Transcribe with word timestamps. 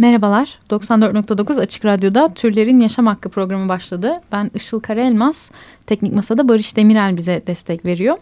Merhabalar, 0.00 0.58
94.9 0.70 1.60
Açık 1.60 1.84
Radyo'da 1.84 2.34
Türlerin 2.34 2.80
Yaşam 2.80 3.06
Hakkı 3.06 3.28
programı 3.28 3.68
başladı. 3.68 4.20
Ben 4.32 4.50
Işıl 4.54 4.80
Karaelmaz, 4.80 5.50
Teknik 5.86 6.14
Masa'da 6.14 6.48
Barış 6.48 6.76
Demirel 6.76 7.16
bize 7.16 7.42
destek 7.46 7.84
veriyor. 7.84 8.16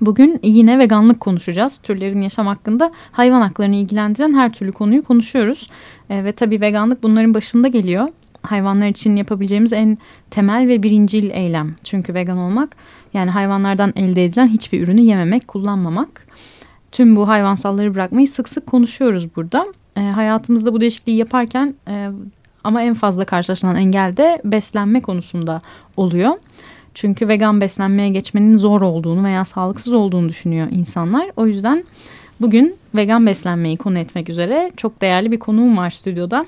Bugün 0.00 0.40
yine 0.42 0.78
veganlık 0.78 1.20
konuşacağız. 1.20 1.78
Türlerin 1.78 2.20
yaşam 2.20 2.46
hakkında 2.46 2.92
hayvan 3.12 3.40
haklarını 3.40 3.74
ilgilendiren 3.74 4.34
her 4.34 4.52
türlü 4.52 4.72
konuyu 4.72 5.04
konuşuyoruz. 5.04 5.70
E, 6.10 6.24
ve 6.24 6.32
tabii 6.32 6.60
veganlık 6.60 7.02
bunların 7.02 7.34
başında 7.34 7.68
geliyor. 7.68 8.08
Hayvanlar 8.42 8.86
için 8.86 9.16
yapabileceğimiz 9.16 9.72
en 9.72 9.98
temel 10.30 10.68
ve 10.68 10.82
birincil 10.82 11.30
eylem. 11.30 11.76
Çünkü 11.84 12.14
vegan 12.14 12.38
olmak 12.38 12.76
yani 13.14 13.30
hayvanlardan 13.30 13.92
elde 13.96 14.24
edilen 14.24 14.48
hiçbir 14.48 14.82
ürünü 14.82 15.00
yememek, 15.00 15.48
kullanmamak. 15.48 16.26
Tüm 16.92 17.16
bu 17.16 17.28
hayvansalları 17.28 17.94
bırakmayı 17.94 18.28
sık 18.28 18.48
sık 18.48 18.66
konuşuyoruz 18.66 19.36
burada. 19.36 19.66
E, 19.98 20.00
hayatımızda 20.00 20.72
bu 20.72 20.80
değişikliği 20.80 21.16
yaparken 21.16 21.74
e, 21.88 22.08
ama 22.64 22.82
en 22.82 22.94
fazla 22.94 23.24
karşılaşılan 23.24 23.76
engel 23.76 24.16
de 24.16 24.40
beslenme 24.44 25.02
konusunda 25.02 25.62
oluyor. 25.96 26.32
Çünkü 26.94 27.28
vegan 27.28 27.60
beslenmeye 27.60 28.08
geçmenin 28.08 28.54
zor 28.56 28.80
olduğunu 28.80 29.24
veya 29.24 29.44
sağlıksız 29.44 29.92
olduğunu 29.92 30.28
düşünüyor 30.28 30.68
insanlar. 30.70 31.30
O 31.36 31.46
yüzden 31.46 31.84
bugün 32.40 32.76
vegan 32.94 33.26
beslenmeyi 33.26 33.76
konu 33.76 33.98
etmek 33.98 34.28
üzere 34.28 34.72
çok 34.76 35.00
değerli 35.00 35.32
bir 35.32 35.38
konuğum 35.38 35.76
var 35.76 35.90
stüdyoda. 35.90 36.46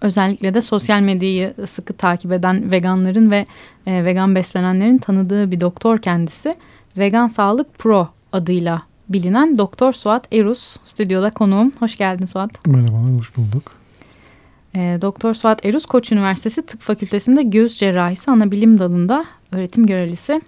Özellikle 0.00 0.54
de 0.54 0.62
sosyal 0.62 1.00
medyayı 1.00 1.54
sıkı 1.66 1.92
takip 1.92 2.32
eden 2.32 2.72
veganların 2.72 3.30
ve 3.30 3.46
e, 3.86 4.04
vegan 4.04 4.34
beslenenlerin 4.34 4.98
tanıdığı 4.98 5.50
bir 5.50 5.60
doktor 5.60 5.98
kendisi. 5.98 6.54
Vegan 6.98 7.26
Sağlık 7.26 7.78
Pro 7.78 8.08
adıyla 8.32 8.82
bilinen 9.12 9.58
Doktor 9.58 9.92
Suat 9.92 10.32
Erus 10.32 10.76
stüdyoda 10.84 11.30
konuğum. 11.30 11.72
Hoş 11.78 11.96
geldin 11.96 12.24
Suat. 12.24 12.66
Merhabalar, 12.66 13.18
hoş 13.18 13.36
bulduk. 13.36 13.72
E, 14.74 14.98
Doktor 15.02 15.34
Suat 15.34 15.66
Erus 15.66 15.86
Koç 15.86 16.12
Üniversitesi 16.12 16.66
Tıp 16.66 16.80
Fakültesi'nde 16.80 17.42
göğüs 17.42 17.78
cerrahisi 17.78 18.30
ana 18.30 18.52
bilim 18.52 18.78
dalında 18.78 19.24
öğretim 19.52 19.86
görevlisi. 19.86 20.40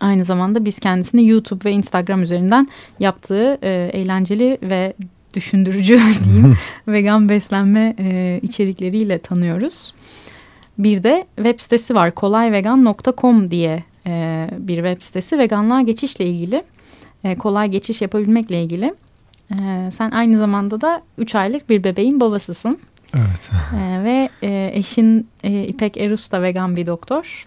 Aynı 0.00 0.24
zamanda 0.24 0.64
biz 0.64 0.78
kendisini 0.78 1.28
YouTube 1.28 1.64
ve 1.64 1.72
Instagram 1.72 2.22
üzerinden 2.22 2.68
yaptığı 3.00 3.58
e, 3.62 3.90
eğlenceli 3.92 4.58
ve 4.62 4.94
düşündürücü 5.34 6.00
diyeyim 6.24 6.56
vegan 6.88 7.28
beslenme 7.28 7.94
e, 7.98 8.38
içerikleriyle 8.42 9.18
tanıyoruz. 9.18 9.94
Bir 10.78 11.02
de 11.02 11.26
web 11.36 11.60
sitesi 11.60 11.94
var 11.94 12.10
kolayvegan.com 12.10 13.50
diye 13.50 13.84
e, 14.06 14.48
bir 14.58 14.76
web 14.76 15.02
sitesi 15.02 15.38
veganlığa 15.38 15.80
geçişle 15.80 16.26
ilgili 16.26 16.62
e, 17.24 17.34
kolay 17.34 17.68
geçiş 17.68 18.02
yapabilmekle 18.02 18.62
ilgili. 18.62 18.94
E, 19.52 19.88
sen 19.90 20.10
aynı 20.10 20.38
zamanda 20.38 20.80
da 20.80 21.02
3 21.18 21.34
aylık 21.34 21.70
bir 21.70 21.84
bebeğin 21.84 22.20
babasısın. 22.20 22.78
Evet. 23.14 23.50
E, 23.80 24.04
ve 24.04 24.28
e, 24.42 24.70
eşin 24.78 25.28
e, 25.44 25.64
İpek 25.64 25.96
Erus 25.96 26.32
da 26.32 26.42
vegan 26.42 26.76
bir 26.76 26.86
doktor 26.86 27.46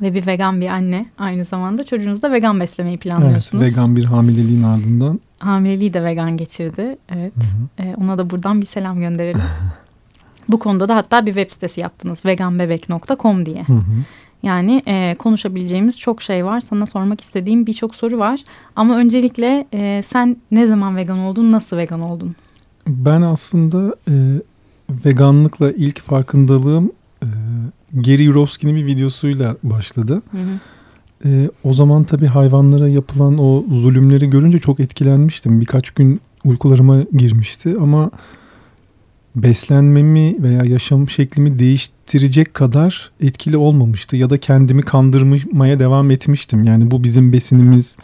ve 0.00 0.14
bir 0.14 0.26
vegan 0.26 0.60
bir 0.60 0.68
anne 0.68 1.06
aynı 1.18 1.44
zamanda 1.44 1.84
çocuğunuzu 1.84 2.22
da 2.22 2.32
vegan 2.32 2.60
beslemeyi 2.60 2.98
planlıyorsunuz. 2.98 3.64
Evet, 3.64 3.72
vegan 3.72 3.96
bir 3.96 4.04
hamileliğin 4.04 4.62
ardından. 4.62 5.20
Hamileliği 5.38 5.94
de 5.94 6.04
vegan 6.04 6.36
geçirdi. 6.36 6.96
Evet. 7.08 7.32
Hı 7.36 7.82
hı. 7.82 7.86
E, 7.86 7.94
ona 7.94 8.18
da 8.18 8.30
buradan 8.30 8.60
bir 8.60 8.66
selam 8.66 9.00
gönderelim. 9.00 9.42
Bu 10.48 10.58
konuda 10.58 10.88
da 10.88 10.96
hatta 10.96 11.26
bir 11.26 11.34
web 11.34 11.50
sitesi 11.50 11.80
yaptınız 11.80 12.24
veganbebek.com 12.24 13.46
diye. 13.46 13.64
Hı 13.64 13.72
hı. 13.72 14.04
Yani 14.44 14.82
e, 14.86 15.14
konuşabileceğimiz 15.18 16.00
çok 16.00 16.22
şey 16.22 16.44
var. 16.44 16.60
Sana 16.60 16.86
sormak 16.86 17.20
istediğim 17.20 17.66
birçok 17.66 17.94
soru 17.94 18.18
var. 18.18 18.40
Ama 18.76 18.96
öncelikle 18.96 19.66
e, 19.74 20.02
sen 20.04 20.36
ne 20.50 20.66
zaman 20.66 20.96
vegan 20.96 21.18
oldun, 21.18 21.52
nasıl 21.52 21.76
vegan 21.76 22.00
oldun? 22.00 22.34
Ben 22.88 23.22
aslında 23.22 23.96
e, 24.08 24.14
veganlıkla 25.04 25.72
ilk 25.72 26.00
farkındalığım 26.00 26.92
e, 27.22 27.28
Gary 27.92 28.22
Yurovski'nin 28.22 28.76
bir 28.76 28.86
videosuyla 28.86 29.56
başladı. 29.62 30.22
Hı 30.30 30.38
hı. 30.38 30.58
E, 31.28 31.50
o 31.64 31.74
zaman 31.74 32.04
tabii 32.04 32.26
hayvanlara 32.26 32.88
yapılan 32.88 33.38
o 33.38 33.64
zulümleri 33.70 34.30
görünce 34.30 34.58
çok 34.58 34.80
etkilenmiştim. 34.80 35.60
Birkaç 35.60 35.90
gün 35.90 36.20
uykularıma 36.44 37.02
girmişti 37.12 37.74
ama 37.80 38.10
beslenmemi 39.36 40.36
veya 40.42 40.64
yaşam 40.64 41.08
şeklimi 41.08 41.58
değiştirecek 41.58 42.54
kadar 42.54 43.10
etkili 43.20 43.56
olmamıştı 43.56 44.16
ya 44.16 44.30
da 44.30 44.38
kendimi 44.38 44.82
kandırmaya 44.82 45.78
devam 45.78 46.10
etmiştim. 46.10 46.64
Yani 46.64 46.90
bu 46.90 47.04
bizim 47.04 47.32
besinimiz. 47.32 47.96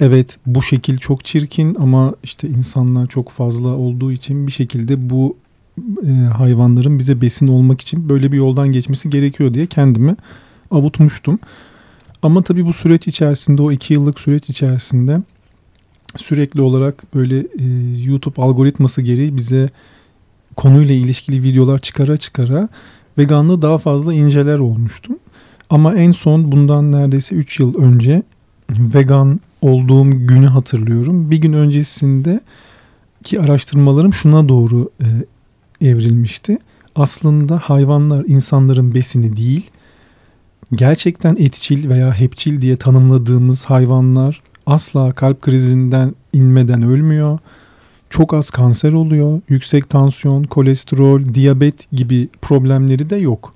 Evet 0.00 0.38
bu 0.46 0.62
şekil 0.62 0.98
çok 0.98 1.24
çirkin 1.24 1.74
ama 1.74 2.14
işte 2.22 2.48
insanlar 2.48 3.06
çok 3.06 3.30
fazla 3.30 3.68
olduğu 3.68 4.12
için 4.12 4.46
bir 4.46 4.52
şekilde 4.52 5.10
bu 5.10 5.36
e, 6.06 6.10
hayvanların 6.10 6.98
bize 6.98 7.20
besin 7.20 7.46
olmak 7.46 7.80
için 7.80 8.08
böyle 8.08 8.32
bir 8.32 8.36
yoldan 8.36 8.72
geçmesi 8.72 9.10
gerekiyor 9.10 9.54
diye 9.54 9.66
kendimi 9.66 10.16
avutmuştum. 10.70 11.38
Ama 12.22 12.42
tabii 12.42 12.66
bu 12.66 12.72
süreç 12.72 13.08
içerisinde 13.08 13.62
o 13.62 13.72
iki 13.72 13.94
yıllık 13.94 14.20
süreç 14.20 14.50
içerisinde 14.50 15.22
sürekli 16.16 16.60
olarak 16.60 17.14
böyle 17.14 17.38
e, 17.38 17.44
YouTube 18.04 18.42
algoritması 18.42 19.02
gereği 19.02 19.36
bize 19.36 19.70
konuyla 20.56 20.94
ilişkili 20.94 21.42
videolar 21.42 21.78
çıkara 21.78 22.16
çıkara 22.16 22.68
veganlığı 23.18 23.62
daha 23.62 23.78
fazla 23.78 24.14
inceler 24.14 24.58
olmuştum. 24.58 25.18
Ama 25.70 25.94
en 25.94 26.10
son 26.10 26.52
bundan 26.52 26.92
neredeyse 26.92 27.34
3 27.34 27.60
yıl 27.60 27.74
önce 27.78 28.22
vegan 28.70 29.40
olduğum 29.62 30.10
günü 30.10 30.46
hatırlıyorum. 30.46 31.30
Bir 31.30 31.36
gün 31.36 31.52
öncesinde 31.52 32.40
ki 33.24 33.40
araştırmalarım 33.40 34.12
şuna 34.12 34.48
doğru 34.48 34.90
e, 35.00 35.88
evrilmişti. 35.88 36.58
Aslında 36.96 37.58
hayvanlar 37.58 38.24
insanların 38.26 38.94
besini 38.94 39.36
değil, 39.36 39.70
gerçekten 40.72 41.36
etçil 41.38 41.88
veya 41.88 42.14
hepçil 42.14 42.62
diye 42.62 42.76
tanımladığımız 42.76 43.64
hayvanlar 43.64 44.42
asla 44.66 45.12
kalp 45.12 45.42
krizinden 45.42 46.14
inmeden 46.32 46.82
ölmüyor 46.82 47.38
çok 48.10 48.34
az 48.34 48.50
kanser 48.50 48.92
oluyor. 48.92 49.40
Yüksek 49.48 49.90
tansiyon, 49.90 50.44
kolesterol, 50.44 51.34
diyabet 51.34 51.90
gibi 51.92 52.28
problemleri 52.42 53.10
de 53.10 53.16
yok. 53.16 53.54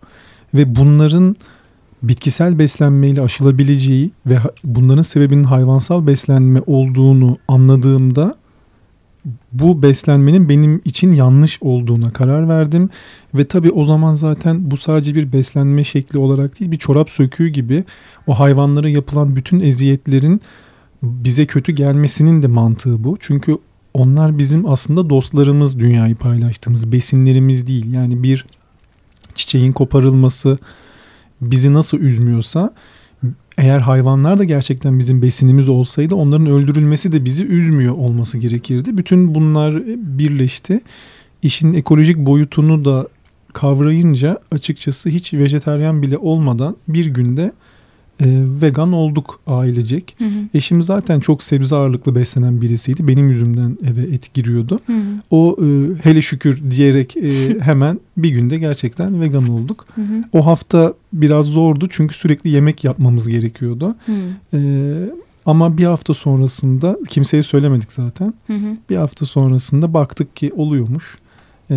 Ve 0.54 0.76
bunların 0.76 1.36
bitkisel 2.02 2.58
beslenmeyle 2.58 3.20
aşılabileceği 3.20 4.10
ve 4.26 4.38
bunların 4.64 5.02
sebebinin 5.02 5.44
hayvansal 5.44 6.06
beslenme 6.06 6.62
olduğunu 6.66 7.38
anladığımda 7.48 8.36
bu 9.52 9.82
beslenmenin 9.82 10.48
benim 10.48 10.80
için 10.84 11.12
yanlış 11.12 11.58
olduğuna 11.60 12.10
karar 12.10 12.48
verdim. 12.48 12.90
Ve 13.34 13.44
tabii 13.44 13.70
o 13.70 13.84
zaman 13.84 14.14
zaten 14.14 14.70
bu 14.70 14.76
sadece 14.76 15.14
bir 15.14 15.32
beslenme 15.32 15.84
şekli 15.84 16.18
olarak 16.18 16.60
değil 16.60 16.70
bir 16.70 16.78
çorap 16.78 17.10
söküğü 17.10 17.48
gibi 17.48 17.84
o 18.26 18.38
hayvanlara 18.38 18.88
yapılan 18.88 19.36
bütün 19.36 19.60
eziyetlerin 19.60 20.40
bize 21.02 21.46
kötü 21.46 21.72
gelmesinin 21.72 22.42
de 22.42 22.46
mantığı 22.46 23.04
bu. 23.04 23.16
Çünkü 23.20 23.58
onlar 24.00 24.38
bizim 24.38 24.68
aslında 24.68 25.10
dostlarımız 25.10 25.78
dünyayı 25.78 26.14
paylaştığımız 26.14 26.92
besinlerimiz 26.92 27.66
değil. 27.66 27.92
Yani 27.92 28.22
bir 28.22 28.46
çiçeğin 29.34 29.72
koparılması 29.72 30.58
bizi 31.40 31.72
nasıl 31.72 31.98
üzmüyorsa 31.98 32.74
eğer 33.58 33.80
hayvanlar 33.80 34.38
da 34.38 34.44
gerçekten 34.44 34.98
bizim 34.98 35.22
besinimiz 35.22 35.68
olsaydı 35.68 36.14
onların 36.14 36.46
öldürülmesi 36.46 37.12
de 37.12 37.24
bizi 37.24 37.44
üzmüyor 37.44 37.94
olması 37.94 38.38
gerekirdi. 38.38 38.98
Bütün 38.98 39.34
bunlar 39.34 39.86
birleşti. 39.96 40.80
İşin 41.42 41.72
ekolojik 41.72 42.16
boyutunu 42.16 42.84
da 42.84 43.08
kavrayınca 43.52 44.38
açıkçası 44.52 45.08
hiç 45.08 45.34
vejeteryan 45.34 46.02
bile 46.02 46.18
olmadan 46.18 46.76
bir 46.88 47.06
günde 47.06 47.52
e, 48.20 48.26
vegan 48.62 48.92
olduk 48.92 49.40
ailecek. 49.46 50.16
Hı 50.18 50.24
hı. 50.24 50.38
Eşim 50.54 50.82
zaten 50.82 51.20
çok 51.20 51.42
sebze 51.42 51.76
ağırlıklı 51.76 52.14
beslenen 52.14 52.60
birisiydi. 52.60 53.08
Benim 53.08 53.28
yüzümden 53.28 53.78
eve 53.92 54.02
et 54.14 54.34
giriyordu. 54.34 54.80
Hı 54.86 54.92
hı. 54.92 55.20
O 55.30 55.56
e, 55.62 55.66
hele 56.02 56.22
şükür 56.22 56.70
diyerek 56.70 57.16
e, 57.16 57.60
hemen 57.60 58.00
bir 58.16 58.30
günde 58.30 58.58
gerçekten 58.58 59.20
vegan 59.20 59.48
olduk. 59.48 59.86
Hı 59.94 60.02
hı. 60.02 60.22
O 60.32 60.46
hafta 60.46 60.94
biraz 61.12 61.46
zordu 61.46 61.88
çünkü 61.90 62.14
sürekli 62.14 62.50
yemek 62.50 62.84
yapmamız 62.84 63.28
gerekiyordu. 63.28 63.94
Hı. 64.06 64.12
E, 64.56 64.60
ama 65.46 65.78
bir 65.78 65.84
hafta 65.84 66.14
sonrasında 66.14 66.98
kimseye 67.08 67.42
söylemedik 67.42 67.92
zaten. 67.92 68.34
Hı 68.46 68.52
hı. 68.52 68.76
Bir 68.90 68.96
hafta 68.96 69.26
sonrasında 69.26 69.94
baktık 69.94 70.36
ki 70.36 70.52
oluyormuş. 70.56 71.18
Ee, 71.70 71.74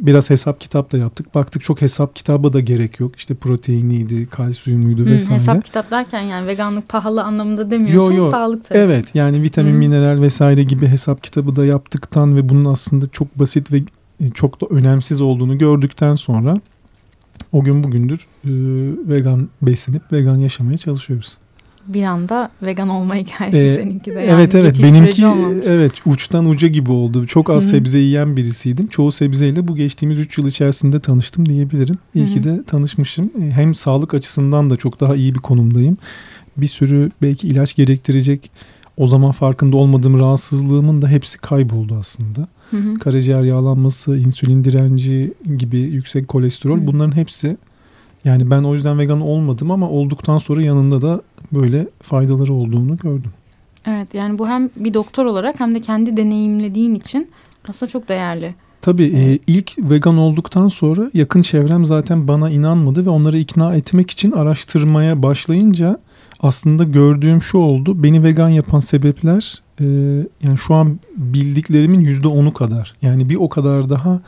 biraz 0.00 0.30
hesap 0.30 0.60
kitap 0.60 0.92
da 0.92 0.98
yaptık. 0.98 1.34
Baktık 1.34 1.64
çok 1.64 1.82
hesap 1.82 2.16
kitabı 2.16 2.52
da 2.52 2.60
gerek 2.60 3.00
yok. 3.00 3.16
İşte 3.16 3.34
proteiniydi, 3.34 4.26
kalsiyumuydu 4.26 5.04
hmm, 5.04 5.12
vesaire. 5.12 5.34
Hesap 5.34 5.64
kitap 5.64 5.90
derken 5.90 6.20
yani 6.20 6.46
veganlık 6.46 6.88
pahalı 6.88 7.22
anlamında 7.22 7.70
demiyorsun. 7.70 8.14
Yo, 8.14 8.24
yo. 8.24 8.30
Sağlık 8.30 8.64
tabii. 8.64 8.78
Evet 8.78 9.06
yani 9.14 9.42
vitamin, 9.42 9.70
hmm. 9.70 9.78
mineral 9.78 10.22
vesaire 10.22 10.62
gibi 10.62 10.86
hesap 10.86 11.22
kitabı 11.22 11.56
da 11.56 11.66
yaptıktan 11.66 12.36
ve 12.36 12.48
bunun 12.48 12.64
aslında 12.64 13.06
çok 13.06 13.38
basit 13.38 13.72
ve 13.72 13.82
çok 14.34 14.60
da 14.60 14.66
önemsiz 14.70 15.20
olduğunu 15.20 15.58
gördükten 15.58 16.14
sonra 16.14 16.60
o 17.52 17.64
gün 17.64 17.84
bugündür 17.84 18.26
e, 18.44 18.50
vegan 19.08 19.48
beslenip 19.62 20.12
vegan 20.12 20.36
yaşamaya 20.36 20.78
çalışıyoruz. 20.78 21.38
Bir 21.88 22.02
anda 22.02 22.50
vegan 22.62 22.88
olma 22.88 23.14
hikayesi 23.14 23.58
Ee, 23.58 23.76
seninki 23.76 24.10
de. 24.14 24.20
Yani. 24.20 24.26
evet 24.30 24.54
evet 24.54 24.82
benimki 24.82 25.24
evet 25.66 25.92
uçtan 26.06 26.46
uca 26.46 26.68
gibi 26.68 26.90
oldu. 26.90 27.26
Çok 27.26 27.50
az 27.50 27.62
Hı 27.64 27.66
hı. 27.66 27.70
sebze 27.70 27.98
yiyen 27.98 28.36
birisiydim. 28.36 28.86
Çoğu 28.86 29.12
sebzeyle 29.12 29.68
bu 29.68 29.76
geçtiğimiz 29.76 30.18
3 30.18 30.38
yıl 30.38 30.46
içerisinde 30.46 31.00
tanıştım 31.00 31.48
diyebilirim. 31.48 31.98
İyi 32.14 32.24
Hı 32.26 32.30
hı. 32.30 32.34
ki 32.34 32.42
de 32.44 32.62
tanışmışım. 32.66 33.30
E, 33.42 33.50
Hem 33.50 33.74
sağlık 33.74 34.14
açısından 34.14 34.70
da 34.70 34.76
çok 34.76 35.00
daha 35.00 35.14
iyi 35.16 35.34
bir 35.34 35.40
konumdayım. 35.40 35.96
Bir 36.56 36.66
sürü 36.66 37.10
belki 37.22 37.48
ilaç 37.48 37.76
gerektirecek 37.76 38.50
o 38.96 39.06
zaman 39.06 39.32
farkında 39.32 39.76
olmadığım 39.76 40.18
rahatsızlığımın 40.18 41.02
da 41.02 41.08
hepsi 41.08 41.38
kayboldu 41.38 41.96
aslında. 42.00 42.48
Hı 42.70 42.76
hı. 42.76 42.94
Karaciğer 42.94 43.42
yağlanması, 43.42 44.16
insülin 44.18 44.64
direnci 44.64 45.34
gibi 45.58 45.78
yüksek 45.78 46.28
kolesterol 46.28 46.78
Hı. 46.80 46.86
bunların 46.86 47.16
hepsi 47.16 47.56
yani 48.26 48.50
ben 48.50 48.62
o 48.62 48.74
yüzden 48.74 48.98
vegan 48.98 49.20
olmadım 49.20 49.70
ama 49.70 49.90
olduktan 49.90 50.38
sonra 50.38 50.62
yanında 50.62 51.02
da 51.02 51.22
böyle 51.52 51.88
faydaları 52.02 52.52
olduğunu 52.52 52.96
gördüm. 52.96 53.30
Evet 53.86 54.14
yani 54.14 54.38
bu 54.38 54.48
hem 54.48 54.70
bir 54.76 54.94
doktor 54.94 55.24
olarak 55.24 55.60
hem 55.60 55.74
de 55.74 55.80
kendi 55.80 56.16
deneyimlediğin 56.16 56.94
için 56.94 57.30
aslında 57.68 57.90
çok 57.90 58.08
değerli. 58.08 58.54
Tabii 58.80 59.12
e, 59.16 59.38
ilk 59.46 59.72
vegan 59.78 60.18
olduktan 60.18 60.68
sonra 60.68 61.10
yakın 61.14 61.42
çevrem 61.42 61.86
zaten 61.86 62.28
bana 62.28 62.50
inanmadı 62.50 63.06
ve 63.06 63.10
onları 63.10 63.38
ikna 63.38 63.74
etmek 63.74 64.10
için 64.10 64.32
araştırmaya 64.32 65.22
başlayınca 65.22 65.98
aslında 66.40 66.84
gördüğüm 66.84 67.42
şu 67.42 67.58
oldu. 67.58 68.02
Beni 68.02 68.22
vegan 68.22 68.48
yapan 68.48 68.80
sebepler 68.80 69.62
e, 69.80 69.84
yani 70.42 70.58
şu 70.58 70.74
an 70.74 71.00
bildiklerimin 71.16 72.00
yüzde 72.00 72.28
onu 72.28 72.52
kadar. 72.52 72.94
Yani 73.02 73.28
bir 73.28 73.36
o 73.36 73.48
kadar 73.48 73.90
daha 73.90 74.20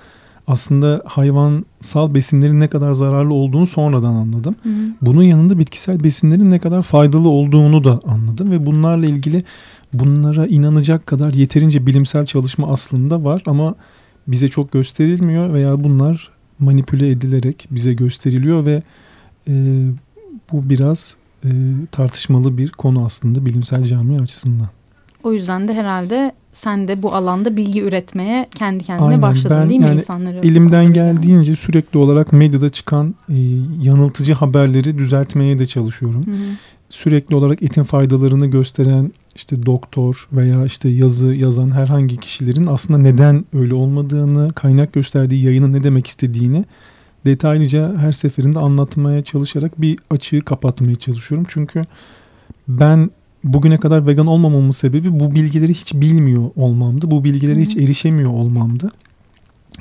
aslında 0.49 1.03
hayvansal 1.07 2.15
besinlerin 2.15 2.61
ne 2.61 2.69
kadar 2.69 2.93
zararlı 2.93 3.35
olduğunu 3.35 3.67
sonradan 3.67 4.15
anladım. 4.15 4.57
Hı 4.63 4.69
hı. 4.69 4.75
Bunun 5.03 5.23
yanında 5.23 5.59
bitkisel 5.59 6.05
besinlerin 6.05 6.51
ne 6.51 6.59
kadar 6.59 6.83
faydalı 6.83 7.29
olduğunu 7.29 7.85
da 7.85 8.01
anladım 8.07 8.51
ve 8.51 8.67
bunlarla 8.67 9.07
ilgili 9.07 9.45
bunlara 9.93 10.47
inanacak 10.47 11.07
kadar 11.07 11.33
yeterince 11.33 11.87
bilimsel 11.87 12.27
çalışma 12.27 12.73
aslında 12.73 13.25
var 13.25 13.43
ama 13.47 13.75
bize 14.27 14.49
çok 14.49 14.73
gösterilmiyor 14.73 15.53
veya 15.53 15.85
bunlar 15.85 16.31
manipüle 16.59 17.11
edilerek 17.11 17.69
bize 17.71 17.95
gösteriliyor 17.95 18.67
ve 18.67 18.83
e, 19.49 19.85
bu 20.53 20.71
biraz 20.71 21.17
e, 21.45 21.49
tartışmalı 21.93 22.59
bir 22.59 22.71
konu 22.71 23.05
aslında 23.05 23.47
bilimsel 23.47 23.85
camia 23.85 24.23
açısından. 24.23 24.69
O 25.29 25.33
yüzden 25.33 25.69
de 25.69 25.75
herhalde 25.75 26.33
sen 26.53 26.89
de 26.89 27.03
bu 27.03 27.15
alanda 27.15 27.57
bilgi 27.57 27.83
üretmeye 27.83 28.47
kendi 28.55 28.85
kendine 28.85 29.07
Aynen, 29.07 29.23
başladın 29.23 29.57
ben 29.61 29.69
değil 29.69 29.81
mi 29.81 29.87
yani 29.87 29.99
insanları? 29.99 30.39
Elimden 30.39 30.93
geldiğince 30.93 31.57
sürekli 31.57 31.99
olarak 31.99 32.33
medyada 32.33 32.69
çıkan 32.69 33.15
e, 33.29 33.35
yanıltıcı 33.83 34.33
haberleri 34.33 34.99
düzeltmeye 34.99 35.59
de 35.59 35.67
çalışıyorum. 35.67 36.27
Hı 36.27 36.31
hı. 36.31 36.57
sürekli 36.89 37.35
olarak 37.35 37.63
etin 37.63 37.85
faydalarını 37.85 38.47
gösteren 38.47 39.13
işte 39.35 39.67
doktor 39.67 40.29
veya 40.33 40.67
işte 40.67 40.89
yazı 40.89 41.27
yazan 41.27 41.71
herhangi 41.71 42.17
kişilerin 42.17 42.67
aslında 42.67 42.99
neden 42.99 43.45
öyle 43.53 43.75
olmadığını, 43.75 44.51
kaynak 44.55 44.93
gösterdiği 44.93 45.45
yayının 45.45 45.73
ne 45.73 45.83
demek 45.83 46.07
istediğini 46.07 46.65
detaylıca 47.27 47.97
her 47.99 48.13
seferinde 48.13 48.59
anlatmaya 48.59 49.25
çalışarak 49.25 49.81
bir 49.81 49.99
açığı 50.11 50.41
kapatmaya 50.41 50.97
çalışıyorum. 50.97 51.47
Çünkü 51.51 51.87
ben 52.69 53.11
bugüne 53.45 53.79
kadar 53.79 54.07
vegan 54.07 54.27
olmamamın 54.27 54.71
sebebi 54.71 55.21
bu 55.21 55.35
bilgileri 55.35 55.75
hiç 55.75 55.95
bilmiyor 55.95 56.51
olmamdı. 56.57 57.11
Bu 57.11 57.25
bilgilere 57.25 57.61
hiç 57.61 57.77
erişemiyor 57.77 58.31
olmamdı. 58.31 58.91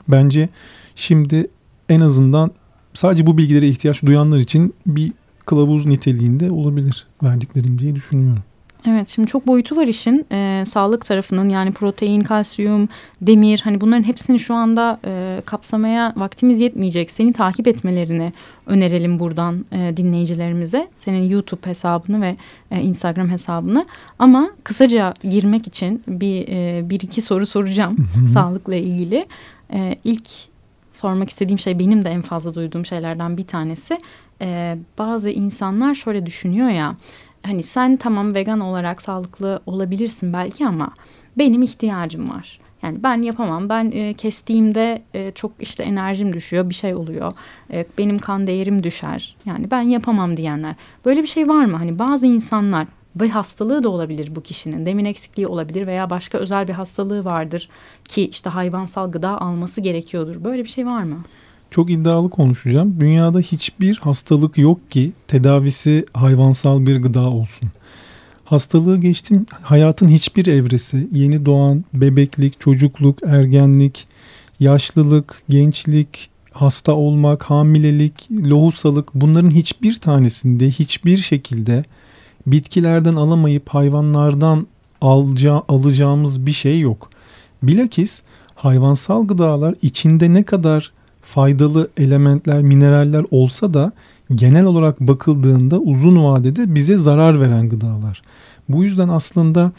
Bence 0.08 0.50
şimdi 0.96 1.48
en 1.90 2.00
azından 2.00 2.52
sadece 2.94 3.26
bu 3.28 3.38
bilgilere 3.38 3.68
ihtiyaç 3.68 4.04
duyanlar 4.04 4.38
için 4.38 4.74
bir 4.88 5.12
kılavuz 5.46 5.86
niteliğinde 5.86 6.52
olabilir 6.52 7.08
verdiklerim 7.24 7.80
diye 7.80 7.96
düşünüyorum. 7.96 8.44
Evet 8.86 9.08
şimdi 9.08 9.28
çok 9.28 9.48
boyutu 9.48 9.76
var 9.76 9.88
işin 9.88 10.26
Ee, 10.32 10.64
sağlık 10.68 11.06
tarafının 11.06 11.50
yani 11.50 11.72
protein, 11.72 12.22
kalsiyum, 12.22 12.88
demir 13.22 13.62
hani 13.64 13.82
bunların 13.82 14.04
hepsini 14.04 14.40
şu 14.40 14.54
anda 14.54 15.00
e, 15.06 15.42
kapsamaya 15.46 16.14
vaktimiz 16.16 16.62
yetmeyecek. 16.62 17.12
Seni 17.12 17.34
takip 17.34 17.68
etmelerini 17.68 18.32
önerelim 18.66 19.20
buradan 19.20 19.66
e, 19.72 19.98
dinleyicilerimize. 19.98 20.88
Senin 20.96 21.30
YouTube 21.30 21.70
hesabını 21.70 22.22
ve 22.22 22.36
e, 22.72 22.82
Instagram 22.82 23.30
hesabını 23.30 23.86
ama 24.20 24.50
kısaca 24.64 25.14
girmek 25.24 25.68
için 25.68 26.04
bir, 26.08 26.48
e, 26.48 26.90
bir 26.90 27.00
iki 27.00 27.22
soru 27.22 27.46
soracağım 27.46 27.96
sağlıkla 28.34 28.76
ilgili. 28.76 29.26
E, 29.74 29.96
ilk 30.04 30.30
sormak 30.94 31.30
istediğim 31.30 31.60
şey 31.60 31.80
benim 31.80 32.06
de 32.06 32.10
en 32.10 32.22
fazla 32.22 32.56
duyduğum 32.56 32.86
şeylerden 32.86 33.38
bir 33.38 33.48
tanesi. 33.48 33.98
E, 34.42 34.78
bazı 34.98 35.30
insanlar 35.30 35.96
şöyle 35.96 36.26
düşünüyor 36.26 36.70
ya 36.70 36.96
hani 37.48 37.64
sen 37.64 37.98
tamam 37.98 38.36
vegan 38.36 38.60
olarak 38.60 39.02
sağlıklı 39.02 39.60
olabilirsin 39.66 40.34
belki 40.34 40.68
ama 40.68 40.92
benim 41.38 41.62
ihtiyacım 41.62 42.30
var. 42.30 42.60
Yani 42.82 43.04
ben 43.04 43.22
yapamam. 43.22 43.70
Ben 43.70 43.92
e, 43.92 44.14
kestiğimde 44.14 45.02
e, 45.14 45.32
çok 45.32 45.52
işte 45.60 45.84
enerjim 45.84 46.34
düşüyor, 46.34 46.70
bir 46.70 46.74
şey 46.74 46.96
oluyor. 46.96 47.32
E, 47.74 47.86
benim 47.98 48.18
kan 48.18 48.48
değerim 48.48 48.84
düşer. 48.84 49.36
Yani 49.46 49.72
ben 49.72 49.82
yapamam 49.82 50.38
diyenler. 50.38 50.76
Böyle 51.06 51.22
bir 51.22 51.28
şey 51.28 51.48
var 51.48 51.66
mı? 51.66 51.78
Hani 51.78 52.00
bazı 52.00 52.28
insanlar 52.28 52.88
bir 53.16 53.30
hastalığı 53.30 53.84
da 53.84 53.90
olabilir 53.90 54.36
bu 54.36 54.42
kişinin. 54.42 54.86
Demin 54.86 55.06
eksikliği 55.06 55.48
olabilir 55.48 55.88
veya 55.88 56.10
başka 56.10 56.38
özel 56.38 56.68
bir 56.68 56.74
hastalığı 56.74 57.26
vardır 57.26 57.70
ki 58.06 58.28
işte 58.30 58.50
hayvansal 58.50 59.12
gıda 59.12 59.42
alması 59.42 59.82
gerekiyordur. 59.82 60.44
Böyle 60.44 60.64
bir 60.64 60.70
şey 60.70 60.88
var 60.88 61.04
mı? 61.04 61.24
Çok 61.72 61.90
iddialı 61.90 62.30
konuşacağım. 62.30 63.00
Dünyada 63.00 63.40
hiçbir 63.40 63.98
hastalık 63.98 64.58
yok 64.58 64.92
ki 64.92 65.12
tedavisi 65.28 66.06
hayvansal 66.14 66.86
bir 66.86 67.02
gıda 67.02 67.30
olsun. 67.30 67.70
Hastalığı 68.46 68.98
geçtim 68.98 69.46
hayatın 69.62 70.08
hiçbir 70.08 70.48
evresi, 70.48 71.08
yeni 71.12 71.46
doğan, 71.46 71.84
bebeklik, 71.94 72.60
çocukluk, 72.60 73.20
ergenlik, 73.26 74.08
yaşlılık, 74.60 75.44
gençlik, 75.50 76.30
hasta 76.52 76.92
olmak, 76.94 77.44
hamilelik, 77.44 78.28
lohusalık 78.32 79.14
bunların 79.14 79.52
hiçbir 79.52 80.00
tanesinde 80.00 80.70
hiçbir 80.70 81.18
şekilde 81.18 81.84
bitkilerden 82.48 83.16
alamayıp 83.16 83.70
hayvanlardan 83.70 84.68
alca, 85.02 85.64
alacağımız 85.68 86.46
bir 86.46 86.52
şey 86.52 86.80
yok. 86.80 87.10
Bilakis 87.64 88.22
hayvansal 88.56 89.28
gıdalar 89.28 89.76
içinde 89.82 90.34
ne 90.34 90.44
kadar 90.44 90.92
faydalı 91.28 91.90
elementler, 91.98 92.62
mineraller 92.62 93.26
olsa 93.32 93.74
da 93.74 93.92
genel 94.36 94.66
olarak 94.66 95.00
bakıldığında 95.00 95.80
uzun 95.80 96.24
vadede 96.24 96.76
bize 96.76 96.98
zarar 96.98 97.42
veren 97.42 97.70
gıdalar. 97.70 98.22
Bu 98.70 98.84
yüzden 98.84 99.08
aslında 99.08 99.72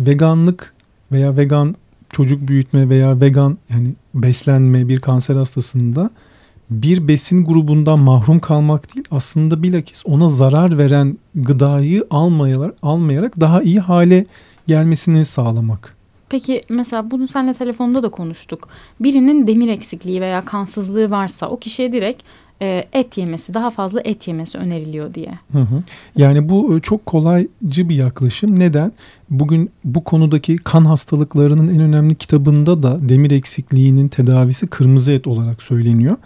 veganlık 0.00 0.74
veya 1.12 1.36
vegan 1.36 1.76
çocuk 2.08 2.48
büyütme 2.48 2.88
veya 2.88 3.20
vegan 3.20 3.58
yani 3.70 3.94
beslenme 4.14 4.88
bir 4.88 5.00
kanser 5.00 5.36
hastasında 5.36 6.10
bir 6.70 7.08
besin 7.08 7.44
grubundan 7.44 7.98
mahrum 7.98 8.40
kalmak 8.40 8.94
değil 8.94 9.06
aslında 9.10 9.62
bilakis 9.62 10.02
ona 10.06 10.28
zarar 10.28 10.78
veren 10.78 11.18
gıdayı 11.34 12.06
almayarak, 12.10 12.74
almayarak 12.82 13.40
daha 13.40 13.62
iyi 13.62 13.80
hale 13.80 14.26
gelmesini 14.66 15.24
sağlamak. 15.24 15.91
Peki 16.32 16.62
mesela 16.68 17.10
bunu 17.10 17.28
seninle 17.28 17.54
telefonda 17.54 18.02
da 18.02 18.08
konuştuk. 18.08 18.68
Birinin 19.00 19.46
demir 19.46 19.68
eksikliği 19.68 20.20
veya 20.20 20.44
kansızlığı 20.44 21.10
varsa 21.10 21.48
o 21.48 21.58
kişiye 21.58 21.92
direkt 21.92 22.22
e, 22.62 22.84
et 22.92 23.18
yemesi, 23.18 23.54
daha 23.54 23.70
fazla 23.70 24.00
et 24.04 24.28
yemesi 24.28 24.58
öneriliyor 24.58 25.14
diye. 25.14 25.38
Hı 25.52 25.58
hı. 25.58 25.82
Yani 26.16 26.48
bu 26.48 26.76
e, 26.76 26.80
çok 26.80 27.06
kolaycı 27.06 27.88
bir 27.88 27.94
yaklaşım. 27.94 28.58
Neden? 28.58 28.92
Bugün 29.30 29.70
bu 29.84 30.04
konudaki 30.04 30.56
kan 30.56 30.84
hastalıklarının 30.84 31.74
en 31.74 31.80
önemli 31.80 32.14
kitabında 32.14 32.82
da 32.82 33.08
demir 33.08 33.30
eksikliğinin 33.30 34.08
tedavisi 34.08 34.66
kırmızı 34.66 35.12
et 35.12 35.26
olarak 35.26 35.62
söyleniyor. 35.62 36.16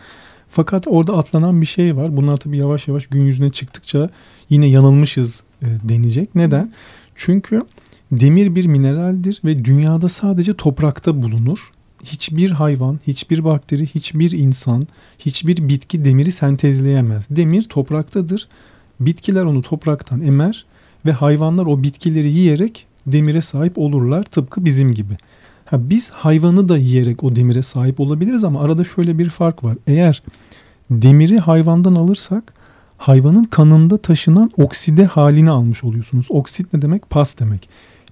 Fakat 0.50 0.84
orada 0.86 1.16
atlanan 1.16 1.60
bir 1.60 1.66
şey 1.66 1.96
var. 1.96 2.16
Bunlar 2.16 2.36
tabii 2.36 2.58
yavaş 2.58 2.88
yavaş 2.88 3.06
gün 3.06 3.20
yüzüne 3.20 3.50
çıktıkça 3.50 4.10
yine 4.48 4.66
yanılmışız 4.66 5.42
e, 5.62 5.66
denecek. 5.88 6.34
Neden? 6.34 6.72
Çünkü 7.14 7.62
demir 8.12 8.54
bir 8.54 8.66
mineraldir 8.66 9.40
ve 9.44 9.64
dünyada 9.64 10.08
sadece 10.08 10.54
toprakta 10.54 11.22
bulunur. 11.22 11.70
Hiçbir 12.04 12.50
hayvan, 12.50 13.00
hiçbir 13.06 13.44
bakteri, 13.44 13.86
hiçbir 13.86 14.32
insan, 14.32 14.86
hiçbir 15.18 15.68
bitki 15.68 16.04
demiri 16.04 16.32
sentezleyemez. 16.32 17.26
Demir 17.30 17.62
topraktadır. 17.62 18.48
Bitkiler 19.00 19.42
onu 19.42 19.62
topraktan 19.62 20.20
emer 20.20 20.66
ve 21.06 21.12
hayvanlar 21.12 21.66
o 21.66 21.82
bitkileri 21.82 22.32
yiyerek 22.32 22.86
demire 23.06 23.42
sahip 23.42 23.78
olurlar 23.78 24.22
tıpkı 24.22 24.64
bizim 24.64 24.94
gibi. 24.94 25.14
Ha, 25.64 25.90
biz 25.90 26.10
hayvanı 26.10 26.68
da 26.68 26.78
yiyerek 26.78 27.24
o 27.24 27.36
demire 27.36 27.62
sahip 27.62 28.00
olabiliriz 28.00 28.44
ama 28.44 28.60
arada 28.60 28.84
şöyle 28.84 29.18
bir 29.18 29.30
fark 29.30 29.64
var. 29.64 29.76
Eğer 29.86 30.22
demiri 30.90 31.38
hayvandan 31.38 31.94
alırsak 31.94 32.54
hayvanın 32.98 33.44
kanında 33.44 33.98
taşınan 33.98 34.50
okside 34.56 35.04
halini 35.04 35.50
almış 35.50 35.84
oluyorsunuz. 35.84 36.26
Oksit 36.28 36.72
ne 36.72 36.82
demek? 36.82 37.10
Pas 37.10 37.38
demek. 37.38 37.68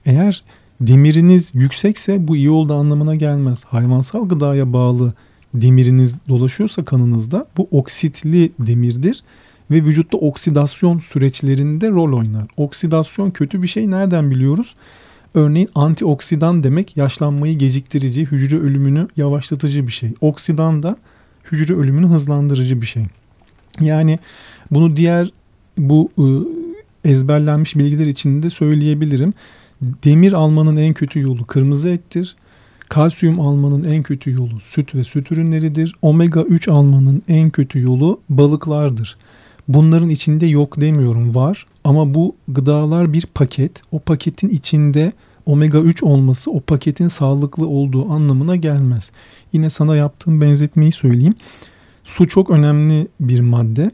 Eğer 0.06 0.44
demiriniz 0.80 1.50
yüksekse 1.54 2.28
bu 2.28 2.36
iyi 2.36 2.50
oldu 2.50 2.74
anlamına 2.74 3.14
gelmez. 3.14 3.64
Hayvansal 3.64 4.28
gıdaya 4.28 4.72
bağlı 4.72 5.12
demiriniz 5.54 6.16
dolaşıyorsa 6.28 6.84
kanınızda 6.84 7.46
bu 7.56 7.68
oksitli 7.70 8.52
demirdir 8.58 9.22
ve 9.70 9.76
vücutta 9.84 10.16
oksidasyon 10.16 10.98
süreçlerinde 10.98 11.90
rol 11.90 12.18
oynar. 12.18 12.46
Oksidasyon 12.56 13.30
kötü 13.30 13.62
bir 13.62 13.66
şey 13.66 13.90
nereden 13.90 14.30
biliyoruz? 14.30 14.74
Örneğin 15.34 15.68
antioksidan 15.74 16.62
demek 16.62 16.96
yaşlanmayı 16.96 17.58
geciktirici, 17.58 18.26
hücre 18.26 18.58
ölümünü 18.58 19.08
yavaşlatıcı 19.16 19.86
bir 19.86 19.92
şey. 19.92 20.10
Oksidan 20.20 20.82
da 20.82 20.96
hücre 21.52 21.74
ölümünü 21.74 22.06
hızlandırıcı 22.06 22.80
bir 22.80 22.86
şey. 22.86 23.04
Yani 23.80 24.18
bunu 24.70 24.96
diğer 24.96 25.30
bu 25.78 26.10
ıı, 26.18 26.44
ezberlenmiş 27.04 27.76
bilgiler 27.76 28.06
içinde 28.06 28.50
söyleyebilirim. 28.50 29.34
Demir 29.82 30.32
almanın 30.32 30.76
en 30.76 30.94
kötü 30.94 31.20
yolu 31.20 31.46
kırmızı 31.46 31.88
ettir. 31.88 32.36
Kalsiyum 32.88 33.40
almanın 33.40 33.84
en 33.84 34.02
kötü 34.02 34.30
yolu 34.30 34.60
süt 34.60 34.94
ve 34.94 35.04
süt 35.04 35.32
ürünleridir. 35.32 35.94
Omega 36.02 36.42
3 36.42 36.68
almanın 36.68 37.22
en 37.28 37.50
kötü 37.50 37.80
yolu 37.80 38.20
balıklardır. 38.28 39.16
Bunların 39.68 40.08
içinde 40.08 40.46
yok 40.46 40.80
demiyorum 40.80 41.34
var 41.34 41.66
ama 41.84 42.14
bu 42.14 42.36
gıdalar 42.48 43.12
bir 43.12 43.26
paket. 43.26 43.82
O 43.92 43.98
paketin 43.98 44.48
içinde 44.48 45.12
omega 45.46 45.78
3 45.78 46.02
olması 46.02 46.50
o 46.50 46.60
paketin 46.60 47.08
sağlıklı 47.08 47.66
olduğu 47.68 48.12
anlamına 48.12 48.56
gelmez. 48.56 49.10
Yine 49.52 49.70
sana 49.70 49.96
yaptığım 49.96 50.40
benzetmeyi 50.40 50.92
söyleyeyim. 50.92 51.34
Su 52.04 52.28
çok 52.28 52.50
önemli 52.50 53.08
bir 53.20 53.40
madde 53.40 53.90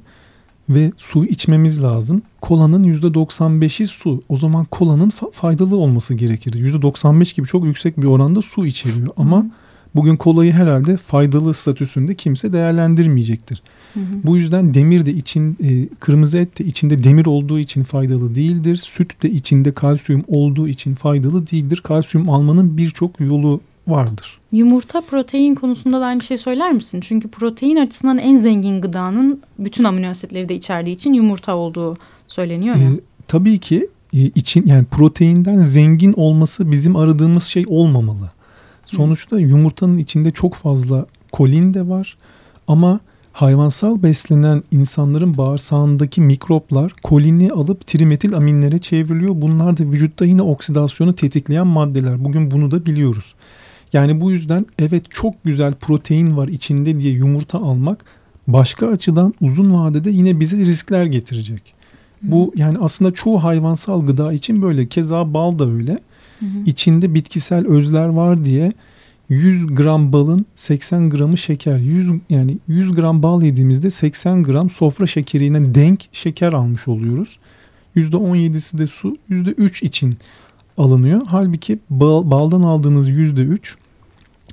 ve 0.70 0.92
su 0.96 1.24
içmemiz 1.24 1.82
lazım. 1.82 2.22
Kolanın 2.40 2.84
%95'i 2.84 3.86
su. 3.86 4.22
O 4.28 4.36
zaman 4.36 4.64
kolanın 4.64 5.10
fa- 5.10 5.32
faydalı 5.32 5.76
olması 5.76 6.14
gerekir. 6.14 6.52
%95 6.52 7.36
gibi 7.36 7.46
çok 7.46 7.64
yüksek 7.64 8.00
bir 8.00 8.06
oranda 8.06 8.42
su 8.42 8.66
içeriyor 8.66 9.08
ama 9.16 9.46
bugün 9.94 10.16
kolayı 10.16 10.52
herhalde 10.52 10.96
faydalı 10.96 11.54
statüsünde 11.54 12.14
kimse 12.14 12.52
değerlendirmeyecektir. 12.52 13.62
Hı 13.94 14.00
hı. 14.00 14.04
Bu 14.24 14.36
yüzden 14.36 14.74
demir 14.74 15.06
de 15.06 15.12
için 15.12 15.56
e, 15.64 15.88
kırmızı 16.00 16.38
et 16.38 16.58
de 16.58 16.64
içinde 16.64 17.04
demir 17.04 17.26
olduğu 17.26 17.58
için 17.58 17.82
faydalı 17.82 18.34
değildir. 18.34 18.76
Süt 18.76 19.22
de 19.22 19.30
içinde 19.30 19.72
kalsiyum 19.72 20.24
olduğu 20.28 20.68
için 20.68 20.94
faydalı 20.94 21.50
değildir. 21.50 21.80
Kalsiyum 21.84 22.30
almanın 22.30 22.76
birçok 22.76 23.20
yolu 23.20 23.60
vardır. 23.88 24.38
Yumurta 24.52 25.00
protein 25.00 25.54
konusunda 25.54 26.00
da 26.00 26.06
aynı 26.06 26.22
şey 26.22 26.38
söyler 26.38 26.72
misin? 26.72 27.00
Çünkü 27.00 27.28
protein 27.28 27.76
açısından 27.76 28.18
en 28.18 28.36
zengin 28.36 28.80
gıdanın 28.80 29.42
bütün 29.58 29.84
amino 29.84 30.08
asitleri 30.08 30.48
de 30.48 30.54
içerdiği 30.54 30.96
için 30.96 31.12
yumurta 31.12 31.56
olduğu 31.56 31.96
söyleniyor 32.26 32.76
ya. 32.76 32.82
Ee, 32.82 33.00
tabii 33.28 33.58
ki 33.58 33.88
e, 34.12 34.18
için 34.18 34.66
yani 34.66 34.84
proteinden 34.84 35.62
zengin 35.62 36.12
olması 36.12 36.70
bizim 36.70 36.96
aradığımız 36.96 37.44
şey 37.44 37.64
olmamalı. 37.68 38.30
Sonuçta 38.84 39.40
yumurtanın 39.40 39.98
içinde 39.98 40.30
çok 40.30 40.54
fazla 40.54 41.06
kolin 41.32 41.74
de 41.74 41.88
var 41.88 42.16
ama 42.68 43.00
hayvansal 43.32 44.02
beslenen 44.02 44.62
insanların 44.70 45.36
bağırsağındaki 45.36 46.20
mikroplar 46.20 46.92
kolini 47.02 47.52
alıp 47.52 47.86
trimetil 47.86 48.36
aminlere 48.36 48.78
çevriliyor. 48.78 49.32
Bunlar 49.34 49.76
da 49.76 49.82
vücutta 49.82 50.24
yine 50.24 50.42
oksidasyonu 50.42 51.14
tetikleyen 51.14 51.66
maddeler. 51.66 52.24
Bugün 52.24 52.50
bunu 52.50 52.70
da 52.70 52.86
biliyoruz. 52.86 53.34
Yani 53.92 54.20
bu 54.20 54.30
yüzden 54.30 54.66
evet 54.78 55.10
çok 55.10 55.44
güzel 55.44 55.74
protein 55.74 56.36
var 56.36 56.48
içinde 56.48 57.00
diye 57.00 57.12
yumurta 57.12 57.58
almak 57.58 58.04
başka 58.46 58.88
açıdan 58.88 59.34
uzun 59.40 59.74
vadede 59.74 60.10
yine 60.10 60.40
bize 60.40 60.56
riskler 60.56 61.06
getirecek. 61.06 61.74
Bu 62.22 62.52
yani 62.56 62.78
aslında 62.80 63.12
çoğu 63.12 63.44
hayvansal 63.44 64.06
gıda 64.06 64.32
için 64.32 64.62
böyle 64.62 64.86
keza 64.86 65.34
bal 65.34 65.58
da 65.58 65.70
öyle. 65.70 65.98
Hı. 66.40 66.46
İçinde 66.66 67.14
bitkisel 67.14 67.66
özler 67.66 68.08
var 68.08 68.44
diye 68.44 68.72
100 69.28 69.66
gram 69.66 70.12
balın 70.12 70.46
80 70.54 71.10
gramı 71.10 71.38
şeker. 71.38 71.78
100 71.78 72.10
yani 72.30 72.58
100 72.68 72.92
gram 72.92 73.22
bal 73.22 73.42
yediğimizde 73.42 73.90
80 73.90 74.42
gram 74.42 74.70
sofra 74.70 75.06
şekerine 75.06 75.74
denk 75.74 76.08
şeker 76.12 76.52
almış 76.52 76.88
oluyoruz. 76.88 77.38
%17'si 77.96 78.78
de 78.78 78.86
su, 78.86 79.16
%3 79.30 79.84
için 79.84 80.16
alınıyor. 80.78 81.20
Halbuki 81.26 81.78
bal, 81.90 82.30
baldan 82.30 82.62
aldığınız 82.62 83.08
%3 83.08 83.58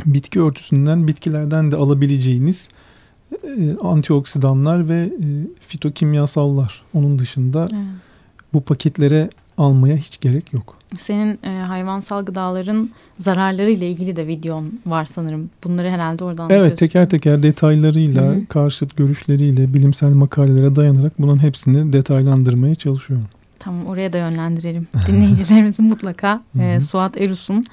bitki 0.05 0.41
örtüsünden 0.41 1.07
bitkilerden 1.07 1.71
de 1.71 1.75
alabileceğiniz 1.75 2.69
e, 3.31 3.75
antioksidanlar 3.83 4.89
ve 4.89 4.95
e, 4.95 5.25
fitokimyasallar. 5.67 6.83
Onun 6.93 7.19
dışında 7.19 7.69
bu 8.53 8.61
paketlere 8.61 9.29
almaya 9.57 9.97
hiç 9.97 10.19
gerek 10.19 10.53
yok. 10.53 10.77
Senin 10.97 11.39
e, 11.43 11.49
hayvansal 11.49 12.25
gıdaların 12.25 12.89
zararları 13.19 13.71
ile 13.71 13.89
ilgili 13.89 14.15
de 14.15 14.27
videon 14.27 14.79
var 14.85 15.05
sanırım. 15.05 15.49
Bunları 15.63 15.89
herhalde 15.89 16.23
oradan 16.23 16.49
Evet 16.49 16.77
teker 16.77 17.09
teker 17.09 17.43
detaylarıyla, 17.43 18.23
Hı-hı. 18.23 18.45
karşıt 18.45 18.97
görüşleriyle, 18.97 19.73
bilimsel 19.73 20.13
makalelere 20.13 20.75
dayanarak 20.75 21.13
bunun 21.19 21.43
hepsini 21.43 21.93
detaylandırmaya 21.93 22.75
çalışıyorum. 22.75 23.27
Tamam 23.59 23.85
oraya 23.85 24.13
da 24.13 24.17
yönlendirelim. 24.17 24.87
Dinleyicilerimizin 25.07 25.85
mutlaka 25.85 26.41
e, 26.59 26.81
Suat 26.81 27.17
Erus'un 27.17 27.65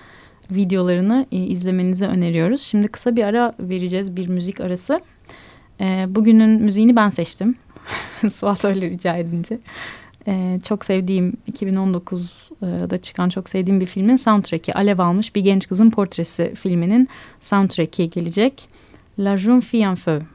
videolarını 0.51 1.27
e, 1.33 1.37
izlemenizi 1.37 2.07
öneriyoruz. 2.07 2.61
Şimdi 2.61 2.89
kısa 2.89 3.17
bir 3.17 3.25
ara 3.25 3.53
vereceğiz 3.61 4.17
bir 4.17 4.29
müzik 4.29 4.61
arası. 4.61 5.01
E, 5.81 6.07
bugünün 6.09 6.63
müziğini 6.63 6.97
ben 6.97 7.09
seçtim. 7.09 7.55
Suat 8.31 8.65
öyle 8.65 8.91
rica 8.91 9.17
edince. 9.17 9.59
E, 10.29 10.61
çok 10.69 10.85
sevdiğim 10.85 11.37
2019'da 11.53 12.99
çıkan 12.99 13.29
çok 13.29 13.49
sevdiğim 13.49 13.81
bir 13.81 13.87
filmin 13.87 14.17
soundtrack'i 14.17 14.75
alev 14.75 14.99
almış 14.99 15.35
bir 15.35 15.41
genç 15.41 15.69
kızın 15.69 15.91
portresi 15.91 16.55
filminin 16.55 17.09
soundtrack'i 17.41 18.11
gelecek. 18.11 18.69
La 19.19 19.37
Jeune 19.37 19.61
Fille 19.61 19.85
en 19.85 19.95
Feu. 19.95 20.34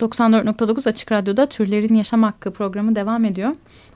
94.9 0.00 0.88
Açık 0.88 1.12
Radyo'da 1.12 1.46
Türlerin 1.46 1.94
Yaşam 1.94 2.22
Hakkı 2.22 2.50
programı 2.50 2.96
devam 2.96 3.24
ediyor. 3.24 3.54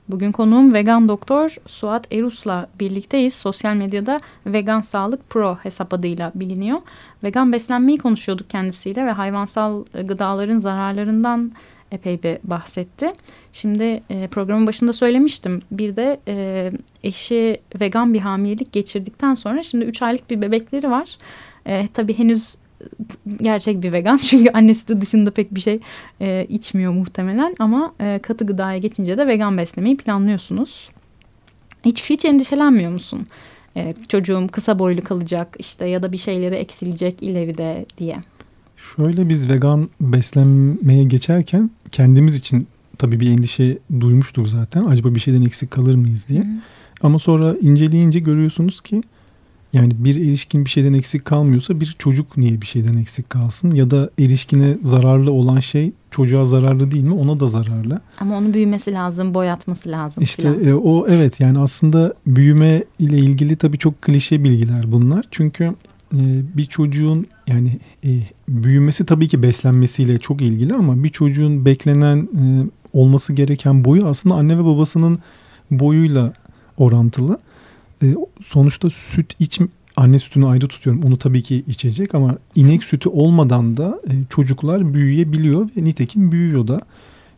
Bugün 0.08 0.32
konuğum 0.32 0.74
vegan 0.74 1.08
doktor 1.08 1.56
Suat 1.66 2.12
Erus'la 2.12 2.66
birlikteyiz. 2.80 3.34
Sosyal 3.34 3.74
medyada 3.74 4.20
Vegan 4.46 4.80
Sağlık 4.80 5.30
Pro 5.30 5.56
hesap 5.56 5.94
adıyla 5.94 6.32
biliniyor. 6.34 6.78
Vegan 7.24 7.52
beslenmeyi 7.52 7.98
konuşuyorduk 7.98 8.50
kendisiyle 8.50 9.06
ve 9.06 9.10
hayvansal 9.10 9.84
gıdaların 9.84 10.58
zararlarından 10.58 11.52
epey 11.92 12.22
bir 12.22 12.38
bahsetti. 12.44 13.10
Şimdi 13.52 14.02
e, 14.10 14.28
programın 14.28 14.66
başında 14.66 14.92
söylemiştim. 14.92 15.62
Bir 15.70 15.96
de 15.96 16.20
e, 16.28 16.72
eşi 17.04 17.60
vegan 17.80 18.14
bir 18.14 18.20
hamilelik 18.20 18.72
geçirdikten 18.72 19.34
sonra 19.34 19.62
şimdi 19.62 19.84
3 19.84 20.02
aylık 20.02 20.30
bir 20.30 20.42
bebekleri 20.42 20.90
var. 20.90 21.18
E, 21.66 21.88
tabii 21.94 22.18
henüz 22.18 22.56
gerçek 23.42 23.82
bir 23.82 23.92
vegan 23.92 24.16
çünkü 24.24 24.50
annesi 24.50 24.88
de 24.88 25.00
dışında 25.00 25.30
pek 25.30 25.54
bir 25.54 25.60
şey 25.60 25.80
e, 26.20 26.46
içmiyor 26.48 26.92
muhtemelen 26.92 27.56
ama 27.58 27.94
e, 28.00 28.18
katı 28.18 28.46
gıdaya 28.46 28.78
geçince 28.78 29.18
de 29.18 29.26
vegan 29.26 29.58
beslemeyi 29.58 29.96
planlıyorsunuz. 29.96 30.90
Hiç 31.84 32.10
hiç 32.10 32.24
endişelenmiyor 32.24 32.92
musun? 32.92 33.26
E, 33.76 33.94
çocuğum 34.08 34.48
kısa 34.52 34.78
boylu 34.78 35.04
kalacak 35.04 35.56
işte 35.58 35.86
ya 35.86 36.02
da 36.02 36.12
bir 36.12 36.16
şeyleri 36.16 36.54
eksilecek 36.54 37.22
ileride 37.22 37.86
diye. 37.98 38.18
Şöyle 38.96 39.28
biz 39.28 39.48
vegan 39.48 39.88
beslenmeye 40.00 41.04
geçerken 41.04 41.70
kendimiz 41.92 42.36
için 42.36 42.66
tabii 42.98 43.20
bir 43.20 43.30
endişe 43.30 43.78
duymuştuk 44.00 44.48
zaten. 44.48 44.84
Acaba 44.84 45.14
bir 45.14 45.20
şeyden 45.20 45.42
eksik 45.42 45.70
kalır 45.70 45.94
mıyız 45.94 46.28
diye. 46.28 46.40
Hı. 46.40 46.46
Ama 47.02 47.18
sonra 47.18 47.56
inceleyince 47.60 48.18
görüyorsunuz 48.18 48.80
ki 48.80 49.02
yani 49.72 49.92
bir 49.98 50.16
erişkin 50.16 50.64
bir 50.64 50.70
şeyden 50.70 50.92
eksik 50.92 51.24
kalmıyorsa 51.24 51.80
bir 51.80 51.96
çocuk 51.98 52.36
niye 52.36 52.60
bir 52.60 52.66
şeyden 52.66 52.96
eksik 52.96 53.30
kalsın? 53.30 53.70
Ya 53.70 53.90
da 53.90 54.10
erişkine 54.18 54.76
zararlı 54.82 55.32
olan 55.32 55.60
şey 55.60 55.92
çocuğa 56.10 56.44
zararlı 56.44 56.90
değil 56.90 57.04
mi? 57.04 57.14
Ona 57.14 57.40
da 57.40 57.48
zararlı. 57.48 58.00
Ama 58.20 58.38
onun 58.38 58.54
büyümesi 58.54 58.92
lazım, 58.92 59.34
boyatması 59.34 59.88
lazım. 59.90 60.22
İşte 60.22 60.48
e, 60.48 60.74
o 60.74 61.06
evet 61.08 61.40
yani 61.40 61.58
aslında 61.58 62.14
büyüme 62.26 62.84
ile 62.98 63.18
ilgili 63.18 63.56
tabii 63.56 63.78
çok 63.78 64.02
klişe 64.02 64.44
bilgiler 64.44 64.92
bunlar. 64.92 65.24
Çünkü 65.30 65.64
e, 66.12 66.20
bir 66.56 66.64
çocuğun 66.64 67.26
yani 67.46 67.78
e, 68.04 68.10
büyümesi 68.48 69.06
tabii 69.06 69.28
ki 69.28 69.42
beslenmesiyle 69.42 70.18
çok 70.18 70.40
ilgili 70.40 70.74
ama 70.74 71.04
bir 71.04 71.08
çocuğun 71.08 71.64
beklenen 71.64 72.16
e, 72.16 72.42
olması 72.92 73.32
gereken 73.32 73.84
boyu 73.84 74.06
aslında 74.06 74.34
anne 74.34 74.58
ve 74.58 74.64
babasının 74.64 75.18
boyuyla 75.70 76.32
orantılı. 76.76 77.38
E, 78.02 78.14
sonuçta 78.44 78.90
süt 78.90 79.34
iç 79.38 79.60
anne 79.96 80.18
sütünü 80.18 80.46
ayrı 80.46 80.68
tutuyorum. 80.68 81.02
Onu 81.02 81.16
tabii 81.16 81.42
ki 81.42 81.64
içecek 81.68 82.14
ama 82.14 82.36
inek 82.54 82.84
sütü 82.84 83.08
olmadan 83.08 83.76
da 83.76 84.00
e, 84.08 84.12
çocuklar 84.30 84.94
büyüyebiliyor 84.94 85.68
ve 85.76 85.84
nitekim 85.84 86.32
büyüyor 86.32 86.68
da. 86.68 86.80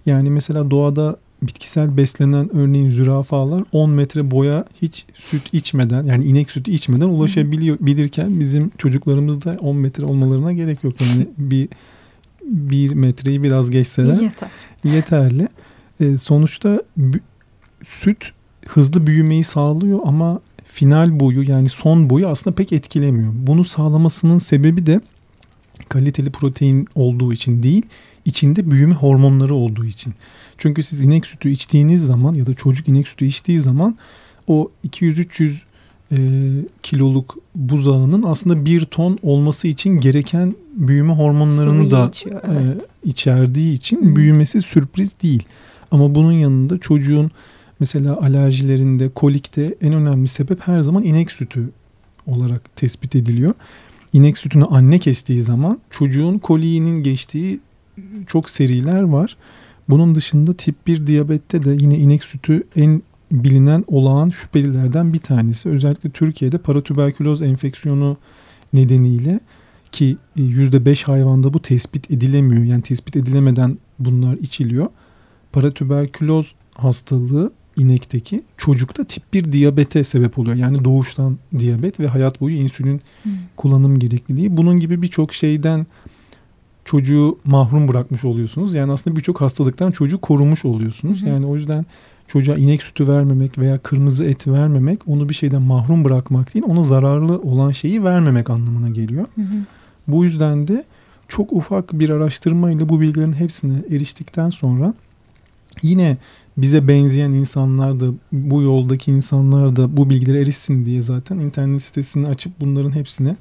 Yani 0.06 0.30
mesela 0.30 0.71
doğada 0.71 1.16
bitkisel 1.42 1.97
beslenen 1.97 2.56
örneğin 2.56 2.90
zürafalar 2.90 3.64
10 3.73 3.90
metre 3.90 4.30
boya 4.30 4.64
hiç 4.83 5.06
süt 5.14 5.54
içmeden 5.54 6.04
yani 6.04 6.25
inek 6.25 6.50
sütü 6.50 6.71
içmeden 6.71 7.06
ulaşabiliyor 7.06 7.76
bilirken 7.80 8.40
bizim 8.40 8.71
çocuklarımız 8.78 9.44
da 9.44 9.56
10 9.61 9.76
metre 9.76 10.04
olmalarına 10.04 10.52
gerek 10.52 10.85
yok. 10.85 11.00
Yani 11.00 11.26
bir 11.38 11.68
bir 12.44 12.92
metreyi 12.92 13.42
biraz 13.42 13.71
geçseler 13.71 14.21
Yeter. 14.21 14.49
yeterli. 14.85 15.49
E, 16.00 16.16
sonuçta 16.16 16.83
süt 17.85 18.33
hızlı 18.66 19.06
büyümeyi 19.06 19.44
sağlıyor 19.44 20.00
ama 20.05 20.40
final 20.74 21.20
boyu 21.20 21.50
yani 21.50 21.68
son 21.68 22.10
boyu 22.10 22.28
aslında 22.28 22.56
pek 22.56 22.72
etkilemiyor. 22.72 23.32
Bunu 23.37 23.64
sağlamasının 23.64 24.38
sebebi 24.38 24.87
de 24.87 25.00
kaliteli 25.88 26.30
protein 26.30 26.88
olduğu 26.94 27.32
için 27.32 27.62
değil, 27.62 27.82
içinde 28.24 28.70
büyüme 28.70 28.94
hormonları 28.94 29.54
olduğu 29.54 29.84
için. 29.84 30.14
Çünkü 30.58 30.82
siz 30.82 31.00
inek 31.00 31.26
sütü 31.26 31.50
içtiğiniz 31.50 32.06
zaman 32.06 32.34
ya 32.34 32.46
da 32.46 32.54
çocuk 32.54 32.88
inek 32.88 33.08
sütü 33.08 33.24
içtiği 33.24 33.60
zaman 33.60 33.96
o 34.48 34.70
200-300 34.88 35.54
e, 36.12 36.18
kiloluk 36.82 37.37
buzağının 37.54 38.22
aslında 38.22 38.64
bir 38.66 38.84
ton 38.84 39.18
olması 39.22 39.68
için 39.68 40.00
gereken 40.00 40.54
büyüme 40.74 41.12
hormonlarını 41.12 41.74
Sıvıyı 41.74 41.90
da 41.90 42.08
içiyor, 42.08 42.42
e, 42.42 42.46
evet. 42.46 42.82
e, 42.82 43.08
içerdiği 43.08 43.74
için 43.74 44.16
büyümesi 44.16 44.62
sürpriz 44.62 45.22
değil. 45.22 45.42
Ama 45.90 46.14
bunun 46.14 46.32
yanında 46.32 46.78
çocuğun 46.78 47.30
Mesela 47.85 48.16
alerjilerinde, 48.16 49.09
kolikte 49.09 49.75
en 49.81 49.92
önemli 49.92 50.29
sebep 50.29 50.61
her 50.61 50.81
zaman 50.81 51.03
inek 51.03 51.31
sütü 51.31 51.70
olarak 52.27 52.77
tespit 52.77 53.16
ediliyor. 53.16 53.55
İnek 54.12 54.38
sütünü 54.38 54.64
anne 54.64 54.99
kestiği 54.99 55.42
zaman 55.42 55.81
çocuğun 55.90 56.38
koliğinin 56.38 57.03
geçtiği 57.03 57.61
çok 58.27 58.51
seriler 58.51 59.03
var. 59.03 59.37
Bunun 59.88 60.14
dışında 60.14 60.55
tip 60.55 60.87
1 60.87 61.07
diyabette 61.07 61.64
de 61.64 61.77
yine 61.81 61.99
inek 61.99 62.25
sütü 62.25 62.62
en 62.77 63.03
bilinen 63.33 63.85
olağan 63.87 64.31
şüphelilerden 64.31 65.12
bir 65.12 65.20
tanesi. 65.20 65.68
Özellikle 65.68 66.11
Türkiye'de 66.11 66.59
paratüberküloz 66.59 67.42
enfeksiyonu 67.42 68.16
nedeniyle 68.73 69.40
ki 69.92 70.16
%5 70.37 71.05
hayvanda 71.05 71.55
bu 71.55 71.62
tespit 71.62 72.11
edilemiyor. 72.11 72.62
Yani 72.64 72.83
tespit 72.83 73.16
edilemeden 73.16 73.79
bunlar 73.99 74.37
içiliyor. 74.37 74.87
Paratüberküloz 75.53 76.55
hastalığı 76.75 77.53
inekteki 77.76 78.42
çocukta 78.56 79.04
tip 79.04 79.32
1 79.32 79.52
diyabete 79.52 80.04
sebep 80.04 80.38
oluyor. 80.38 80.56
Yani 80.56 80.84
doğuştan 80.84 81.38
diyabet 81.58 82.00
ve 82.00 82.06
hayat 82.06 82.40
boyu 82.40 82.56
insülin 82.56 83.00
hmm. 83.22 83.32
kullanım 83.56 83.98
gerekliliği. 83.98 84.56
Bunun 84.56 84.80
gibi 84.80 85.02
birçok 85.02 85.34
şeyden 85.34 85.87
çocuğu 86.84 87.38
mahrum 87.44 87.88
bırakmış 87.88 88.24
oluyorsunuz. 88.24 88.74
Yani 88.74 88.92
aslında 88.92 89.16
birçok 89.16 89.40
hastalıktan 89.40 89.90
çocuğu 89.90 90.20
korumuş 90.20 90.64
oluyorsunuz. 90.64 91.22
Hmm. 91.22 91.28
Yani 91.28 91.46
o 91.46 91.54
yüzden 91.54 91.87
çocuğa 92.28 92.56
inek 92.56 92.82
sütü 92.82 93.08
vermemek 93.08 93.58
veya 93.58 93.78
kırmızı 93.78 94.24
et 94.24 94.46
vermemek 94.48 95.08
onu 95.08 95.28
bir 95.28 95.34
şeyden 95.34 95.62
mahrum 95.62 96.04
bırakmak 96.04 96.54
değil, 96.54 96.64
ona 96.68 96.82
zararlı 96.82 97.40
olan 97.40 97.70
şeyi 97.70 98.04
vermemek 98.04 98.50
anlamına 98.50 98.88
geliyor. 98.88 99.26
Hı 99.34 99.42
Bu 100.08 100.24
yüzden 100.24 100.68
de 100.68 100.84
çok 101.28 101.52
ufak 101.52 101.92
bir 101.92 102.10
araştırmayla 102.10 102.88
bu 102.88 103.00
bilgilerin 103.00 103.32
hepsine 103.32 103.74
eriştikten 103.90 104.50
sonra 104.50 104.94
yine 105.82 106.16
bize 106.56 106.88
benzeyen 106.88 107.30
insanlar 107.30 108.00
da 108.00 108.04
bu 108.32 108.62
yoldaki 108.62 109.10
insanlar 109.10 109.76
da 109.76 109.96
bu 109.96 110.10
bilgilere 110.10 110.40
erişsin 110.40 110.86
diye 110.86 111.00
zaten 111.00 111.38
internet 111.38 111.82
sitesini 111.82 112.28
açıp 112.28 112.52
bunların 112.60 112.94
hepsine 112.94 113.36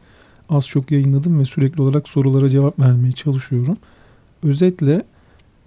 az 0.49 0.67
çok 0.67 0.91
yayınladım 0.91 1.39
ve 1.39 1.45
sürekli 1.45 1.81
olarak 1.81 2.09
sorulara 2.09 2.49
cevap 2.49 2.79
vermeye 2.79 3.11
çalışıyorum. 3.11 3.77
Özetle 4.43 5.03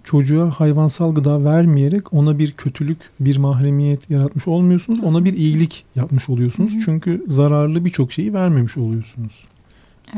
çocuğa 0.03 0.49
hayvansal 0.59 1.15
gıda 1.15 1.43
vermeyerek 1.43 2.13
ona 2.13 2.39
bir 2.39 2.51
kötülük, 2.51 2.97
bir 3.19 3.37
mahremiyet 3.37 4.09
yaratmış 4.09 4.47
olmuyorsunuz. 4.47 4.99
Ona 5.03 5.25
bir 5.25 5.33
iyilik 5.33 5.85
yapmış 5.95 6.29
oluyorsunuz. 6.29 6.73
Hı 6.73 6.77
hı. 6.77 6.81
Çünkü 6.85 7.25
zararlı 7.27 7.85
birçok 7.85 8.13
şeyi 8.13 8.33
vermemiş 8.33 8.77
oluyorsunuz. 8.77 9.47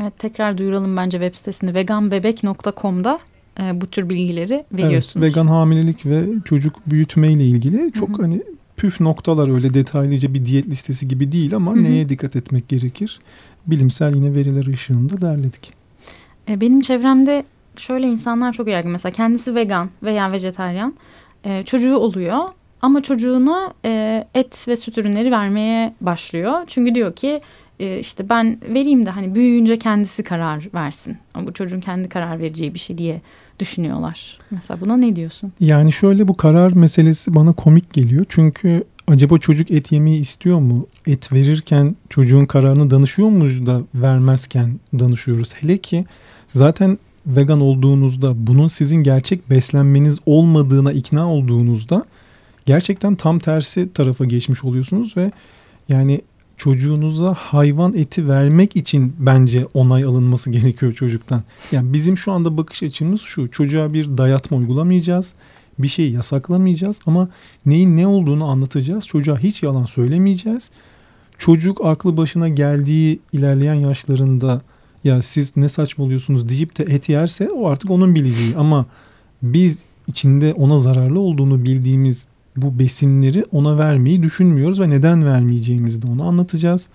Evet 0.00 0.18
tekrar 0.18 0.58
duyuralım 0.58 0.96
bence 0.96 1.18
web 1.18 1.34
sitesini 1.34 1.74
veganbebek.com'da 1.74 3.18
e, 3.60 3.80
bu 3.80 3.86
tür 3.86 4.08
bilgileri 4.08 4.64
veriyorsunuz. 4.72 5.16
Evet, 5.16 5.36
vegan 5.36 5.46
hamilelik 5.46 6.06
ve 6.06 6.24
çocuk 6.44 6.74
büyütme 6.86 7.32
ile 7.32 7.44
ilgili 7.44 7.92
çok 7.92 8.08
Hı-hı. 8.08 8.22
hani 8.22 8.42
püf 8.76 9.00
noktalar 9.00 9.54
öyle 9.54 9.74
detaylıca 9.74 10.34
bir 10.34 10.44
diyet 10.44 10.66
listesi 10.66 11.08
gibi 11.08 11.32
değil 11.32 11.56
ama 11.56 11.72
Hı-hı. 11.72 11.82
neye 11.82 12.08
dikkat 12.08 12.36
etmek 12.36 12.68
gerekir? 12.68 13.20
Bilimsel 13.66 14.14
yine 14.14 14.34
veriler 14.34 14.66
ışığında 14.66 15.20
derledik. 15.20 15.72
E, 16.48 16.60
benim 16.60 16.80
çevremde 16.80 17.44
şöyle 17.76 18.06
insanlar 18.06 18.52
çok 18.52 18.68
yaygın. 18.68 18.90
Mesela 18.90 19.12
kendisi 19.12 19.54
vegan 19.54 19.90
veya 20.02 20.32
vejetaryen. 20.32 20.94
E, 21.44 21.62
çocuğu 21.64 21.96
oluyor 21.96 22.38
ama 22.82 23.02
çocuğuna 23.02 23.72
e, 23.84 24.24
et 24.34 24.68
ve 24.68 24.76
süt 24.76 24.98
ürünleri 24.98 25.30
vermeye 25.30 25.94
başlıyor. 26.00 26.54
Çünkü 26.66 26.94
diyor 26.94 27.12
ki 27.14 27.40
e, 27.80 27.98
işte 27.98 28.28
ben 28.28 28.58
vereyim 28.68 29.06
de 29.06 29.10
hani 29.10 29.34
büyüyünce 29.34 29.78
kendisi 29.78 30.22
karar 30.22 30.68
versin. 30.74 31.16
Ama 31.34 31.46
bu 31.46 31.52
çocuğun 31.52 31.80
kendi 31.80 32.08
karar 32.08 32.38
vereceği 32.38 32.74
bir 32.74 32.78
şey 32.78 32.98
diye 32.98 33.20
düşünüyorlar. 33.58 34.38
Mesela 34.50 34.80
buna 34.80 34.96
ne 34.96 35.16
diyorsun? 35.16 35.52
Yani 35.60 35.92
şöyle 35.92 36.28
bu 36.28 36.34
karar 36.34 36.72
meselesi 36.72 37.34
bana 37.34 37.52
komik 37.52 37.92
geliyor. 37.92 38.26
Çünkü 38.28 38.84
acaba 39.08 39.38
çocuk 39.38 39.70
et 39.70 39.92
yemeyi 39.92 40.20
istiyor 40.20 40.58
mu? 40.58 40.86
Et 41.06 41.32
verirken 41.32 41.96
çocuğun 42.08 42.46
kararını 42.46 42.90
danışıyor 42.90 43.28
muyuz 43.28 43.66
da 43.66 43.80
vermezken 43.94 44.80
danışıyoruz. 44.98 45.54
Hele 45.54 45.78
ki 45.78 46.04
zaten 46.48 46.98
vegan 47.26 47.60
olduğunuzda 47.60 48.46
bunun 48.46 48.68
sizin 48.68 49.02
gerçek 49.02 49.50
beslenmeniz 49.50 50.18
olmadığına 50.26 50.92
ikna 50.92 51.32
olduğunuzda 51.32 52.04
gerçekten 52.66 53.14
tam 53.14 53.38
tersi 53.38 53.92
tarafa 53.92 54.24
geçmiş 54.24 54.64
oluyorsunuz 54.64 55.16
ve 55.16 55.30
yani 55.88 56.20
çocuğunuza 56.60 57.34
hayvan 57.34 57.94
eti 57.96 58.28
vermek 58.28 58.76
için 58.76 59.14
bence 59.18 59.66
onay 59.74 60.04
alınması 60.04 60.50
gerekiyor 60.56 60.92
çocuktan. 60.92 61.42
Yani 61.72 61.92
bizim 61.92 62.18
şu 62.18 62.32
anda 62.32 62.56
bakış 62.56 62.82
açımız 62.82 63.20
şu. 63.20 63.50
Çocuğa 63.50 63.92
bir 63.92 64.18
dayatma 64.18 64.56
uygulamayacağız. 64.56 65.32
Bir 65.78 65.88
şey 65.88 66.12
yasaklamayacağız 66.12 67.00
ama 67.06 67.28
neyin 67.66 67.96
ne 67.96 68.06
olduğunu 68.06 68.44
anlatacağız. 68.44 69.06
Çocuğa 69.06 69.38
hiç 69.38 69.62
yalan 69.62 69.84
söylemeyeceğiz. 69.84 70.70
Çocuk 71.38 71.84
aklı 71.84 72.16
başına 72.16 72.48
geldiği 72.48 73.20
ilerleyen 73.32 73.74
yaşlarında 73.74 74.60
ya 75.04 75.22
siz 75.22 75.56
ne 75.56 75.68
saçmalıyorsunuz 75.68 76.48
deyip 76.48 76.78
de 76.78 76.82
et 76.82 77.08
yerse 77.08 77.50
o 77.50 77.68
artık 77.68 77.90
onun 77.90 78.14
bileceği 78.14 78.56
ama 78.56 78.86
biz 79.42 79.82
içinde 80.08 80.54
ona 80.54 80.78
zararlı 80.78 81.20
olduğunu 81.20 81.64
bildiğimiz 81.64 82.26
bu 82.62 82.78
besinleri 82.78 83.44
ona 83.52 83.78
vermeyi 83.78 84.22
düşünmüyoruz 84.22 84.80
ve 84.80 84.90
neden 84.90 85.24
vermeyeceğimizi 85.24 86.02
de 86.02 86.06
ona 86.06 86.24
anlatacağız. 86.24 86.88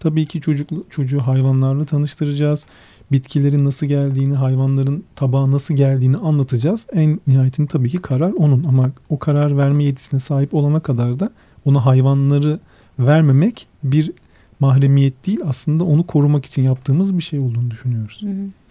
Tabii 0.00 0.26
ki 0.26 0.40
çocuk, 0.40 0.68
çocuğu 0.90 1.20
hayvanlarla 1.20 1.84
tanıştıracağız. 1.84 2.64
Bitkilerin 3.12 3.64
nasıl 3.64 3.86
geldiğini, 3.86 4.34
hayvanların 4.34 5.04
tabağa 5.16 5.50
nasıl 5.50 5.74
geldiğini 5.74 6.16
anlatacağız. 6.16 6.86
En 6.92 7.20
nihayetinde 7.26 7.66
tabii 7.66 7.90
ki 7.90 7.98
karar 7.98 8.32
onun 8.32 8.64
ama 8.64 8.90
o 9.08 9.18
karar 9.18 9.56
verme 9.56 9.84
yetisine 9.84 10.20
sahip 10.20 10.54
olana 10.54 10.80
kadar 10.80 11.20
da 11.20 11.30
ona 11.64 11.86
hayvanları 11.86 12.60
vermemek 12.98 13.66
bir 13.84 14.12
mahremiyet 14.60 15.26
değil 15.26 15.40
aslında 15.44 15.84
onu 15.84 16.06
korumak 16.06 16.46
için 16.46 16.62
yaptığımız 16.62 17.18
bir 17.18 17.22
şey 17.22 17.38
olduğunu 17.38 17.70
düşünüyoruz. 17.70 18.20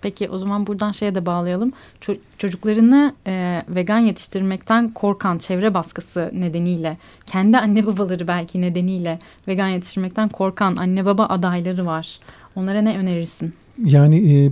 Peki 0.05 0.29
o 0.29 0.37
zaman 0.37 0.67
buradan 0.67 0.91
şeye 0.91 1.15
de 1.15 1.25
bağlayalım. 1.25 1.71
Ço- 2.01 2.17
çocuklarını 2.37 3.13
e, 3.27 3.63
vegan 3.69 3.99
yetiştirmekten 3.99 4.91
korkan 4.91 5.37
çevre 5.37 5.73
baskısı 5.73 6.31
nedeniyle 6.33 6.97
kendi 7.25 7.57
anne 7.57 7.85
babaları 7.85 8.27
belki 8.27 8.61
nedeniyle 8.61 9.19
vegan 9.47 9.67
yetiştirmekten 9.67 10.29
korkan 10.29 10.75
anne 10.75 11.05
baba 11.05 11.25
adayları 11.25 11.85
var. 11.85 12.19
Onlara 12.55 12.81
ne 12.81 12.97
önerirsin? 12.97 13.53
Yani 13.85 14.33
e, 14.33 14.51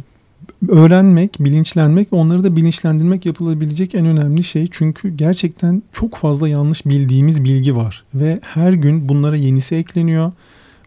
öğrenmek, 0.69 1.35
bilinçlenmek 1.39 2.07
onları 2.11 2.43
da 2.43 2.55
bilinçlendirmek 2.55 3.25
yapılabilecek 3.25 3.95
en 3.95 4.05
önemli 4.05 4.43
şey. 4.43 4.67
Çünkü 4.71 5.09
gerçekten 5.09 5.83
çok 5.91 6.15
fazla 6.15 6.49
yanlış 6.49 6.85
bildiğimiz 6.85 7.43
bilgi 7.43 7.75
var 7.75 8.03
ve 8.13 8.39
her 8.43 8.73
gün 8.73 9.09
bunlara 9.09 9.35
yenisi 9.35 9.75
ekleniyor. 9.75 10.31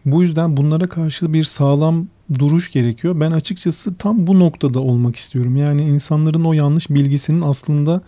Bu 0.05 0.23
yüzden 0.23 0.57
bunlara 0.57 0.89
karşı 0.89 1.33
bir 1.33 1.43
sağlam 1.43 2.07
duruş 2.39 2.71
gerekiyor. 2.71 3.19
Ben 3.19 3.31
açıkçası 3.31 3.95
tam 3.95 4.27
bu 4.27 4.39
noktada 4.39 4.79
olmak 4.79 5.15
istiyorum. 5.15 5.55
Yani 5.55 5.81
insanların 5.81 6.43
o 6.43 6.53
yanlış 6.53 6.89
bilgisinin 6.89 7.41
aslında 7.41 8.01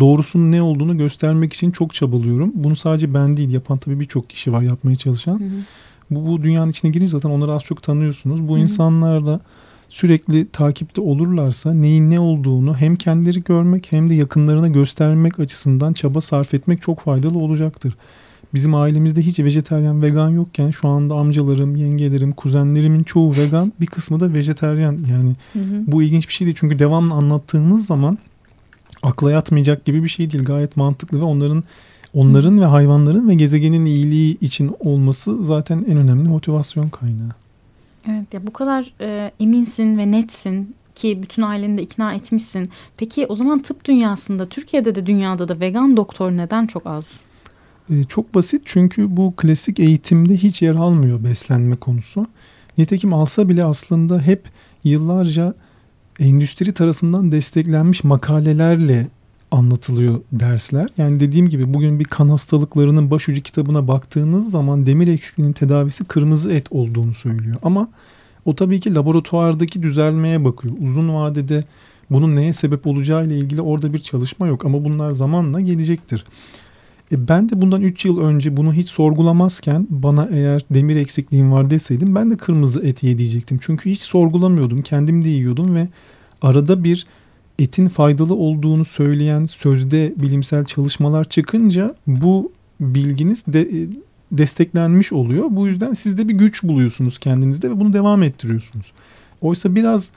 doğrusunun 0.00 0.52
ne 0.52 0.62
olduğunu 0.62 0.98
göstermek 0.98 1.52
için 1.52 1.70
çok 1.70 1.94
çabalıyorum. 1.94 2.52
Bunu 2.54 2.76
sadece 2.76 3.14
ben 3.14 3.36
değil 3.36 3.50
yapan 3.50 3.78
tabii 3.78 4.00
birçok 4.00 4.30
kişi 4.30 4.52
var 4.52 4.62
yapmaya 4.62 4.96
çalışan. 4.96 5.40
Hı 5.40 5.44
hı. 5.44 5.64
Bu, 6.10 6.26
bu 6.26 6.42
dünyanın 6.42 6.70
içine 6.70 6.90
girince 6.90 7.10
zaten 7.10 7.30
onları 7.30 7.52
az 7.52 7.62
çok 7.62 7.82
tanıyorsunuz. 7.82 8.48
Bu 8.48 8.52
hı 8.52 8.58
hı. 8.58 8.62
insanlarla 8.62 9.40
sürekli 9.88 10.50
takipte 10.50 11.00
olurlarsa 11.00 11.74
neyin 11.74 12.10
ne 12.10 12.20
olduğunu 12.20 12.76
hem 12.76 12.96
kendileri 12.96 13.44
görmek 13.44 13.92
hem 13.92 14.10
de 14.10 14.14
yakınlarına 14.14 14.68
göstermek 14.68 15.40
açısından 15.40 15.92
çaba 15.92 16.20
sarf 16.20 16.54
etmek 16.54 16.82
çok 16.82 17.00
faydalı 17.00 17.38
olacaktır. 17.38 17.96
Bizim 18.54 18.74
ailemizde 18.74 19.22
hiç 19.22 19.38
vejeteryan, 19.38 20.02
vegan 20.02 20.28
yokken 20.28 20.70
şu 20.70 20.88
anda 20.88 21.14
amcalarım, 21.14 21.76
yengelerim, 21.76 22.32
kuzenlerimin 22.32 23.02
çoğu 23.02 23.36
vegan, 23.36 23.72
bir 23.80 23.86
kısmı 23.86 24.20
da 24.20 24.34
vejeteryan. 24.34 24.92
Yani 25.10 25.32
hı 25.52 25.58
hı. 25.58 25.82
bu 25.86 26.02
ilginç 26.02 26.28
bir 26.28 26.32
şey 26.32 26.44
değil 26.44 26.56
çünkü 26.60 26.78
devamlı 26.78 27.14
anlattığınız 27.14 27.86
zaman 27.86 28.18
akla 29.02 29.30
yatmayacak 29.30 29.84
gibi 29.84 30.04
bir 30.04 30.08
şey 30.08 30.30
değil. 30.30 30.44
Gayet 30.44 30.76
mantıklı 30.76 31.20
ve 31.20 31.24
onların 31.24 31.64
onların 32.14 32.60
ve 32.60 32.64
hayvanların 32.64 33.28
ve 33.28 33.34
gezegenin 33.34 33.84
iyiliği 33.84 34.38
için 34.40 34.76
olması 34.80 35.44
zaten 35.44 35.84
en 35.88 35.96
önemli 35.96 36.28
motivasyon 36.28 36.88
kaynağı. 36.88 37.30
Evet 38.08 38.34
ya 38.34 38.46
bu 38.46 38.52
kadar 38.52 38.92
e, 39.00 39.32
eminsin 39.40 39.98
ve 39.98 40.10
netsin 40.10 40.74
ki 40.94 41.22
bütün 41.22 41.42
aileni 41.42 41.78
de 41.78 41.82
ikna 41.82 42.14
etmişsin. 42.14 42.70
Peki 42.96 43.26
o 43.26 43.34
zaman 43.34 43.58
tıp 43.62 43.84
dünyasında 43.84 44.46
Türkiye'de 44.46 44.94
de 44.94 45.06
dünyada 45.06 45.48
da 45.48 45.60
vegan 45.60 45.96
doktor 45.96 46.30
neden 46.30 46.66
çok 46.66 46.86
az? 46.86 47.24
E, 47.90 48.04
çok 48.04 48.34
basit 48.34 48.62
çünkü 48.64 49.16
bu 49.16 49.34
klasik 49.36 49.80
eğitimde 49.80 50.36
hiç 50.36 50.62
yer 50.62 50.74
almıyor 50.74 51.24
beslenme 51.24 51.76
konusu. 51.76 52.26
Nitekim 52.78 53.12
alsa 53.12 53.48
bile 53.48 53.64
aslında 53.64 54.20
hep 54.20 54.42
yıllarca 54.84 55.54
endüstri 56.20 56.72
tarafından 56.72 57.32
desteklenmiş 57.32 58.04
makalelerle 58.04 59.08
anlatılıyor 59.50 60.20
dersler. 60.32 60.88
Yani 60.98 61.20
dediğim 61.20 61.48
gibi 61.48 61.74
bugün 61.74 62.00
bir 62.00 62.04
kan 62.04 62.28
hastalıklarının 62.28 63.10
başucu 63.10 63.42
kitabına 63.42 63.88
baktığınız 63.88 64.50
zaman 64.50 64.86
demir 64.86 65.08
eksikliğinin 65.08 65.52
tedavisi 65.52 66.04
kırmızı 66.04 66.52
et 66.52 66.66
olduğunu 66.70 67.14
söylüyor. 67.14 67.56
Ama 67.62 67.88
o 68.44 68.54
tabii 68.54 68.80
ki 68.80 68.94
laboratuvardaki 68.94 69.82
düzelmeye 69.82 70.44
bakıyor. 70.44 70.74
Uzun 70.80 71.14
vadede 71.14 71.64
bunun 72.10 72.36
neye 72.36 72.52
sebep 72.52 72.86
olacağı 72.86 73.26
ile 73.26 73.38
ilgili 73.38 73.60
orada 73.60 73.92
bir 73.92 73.98
çalışma 73.98 74.46
yok 74.46 74.64
ama 74.64 74.84
bunlar 74.84 75.12
zamanla 75.12 75.60
gelecektir. 75.60 76.24
E 77.12 77.28
ben 77.28 77.48
de 77.48 77.60
bundan 77.60 77.82
3 77.82 78.04
yıl 78.04 78.20
önce 78.20 78.56
bunu 78.56 78.74
hiç 78.74 78.88
sorgulamazken 78.88 79.86
bana 79.90 80.28
eğer 80.32 80.64
demir 80.70 80.96
eksikliğim 80.96 81.52
var 81.52 81.70
deseydim 81.70 82.14
ben 82.14 82.30
de 82.30 82.36
kırmızı 82.36 82.86
et 82.86 83.02
ye. 83.02 83.16
Çünkü 83.60 83.90
hiç 83.90 84.00
sorgulamıyordum. 84.00 84.82
Kendim 84.82 85.24
de 85.24 85.28
yiyordum 85.28 85.74
ve 85.74 85.88
arada 86.42 86.84
bir 86.84 87.06
etin 87.58 87.88
faydalı 87.88 88.34
olduğunu 88.34 88.84
söyleyen 88.84 89.46
sözde 89.46 90.14
bilimsel 90.16 90.64
çalışmalar 90.64 91.24
çıkınca 91.24 91.94
bu 92.06 92.52
bilginiz 92.80 93.44
de 93.46 93.60
e, 93.60 93.88
desteklenmiş 94.32 95.12
oluyor. 95.12 95.46
Bu 95.50 95.66
yüzden 95.66 95.92
siz 95.92 96.18
de 96.18 96.28
bir 96.28 96.34
güç 96.34 96.62
buluyorsunuz 96.62 97.18
kendinizde 97.18 97.70
ve 97.70 97.80
bunu 97.80 97.92
devam 97.92 98.22
ettiriyorsunuz. 98.22 98.92
Oysa 99.40 99.74
biraz 99.74 100.10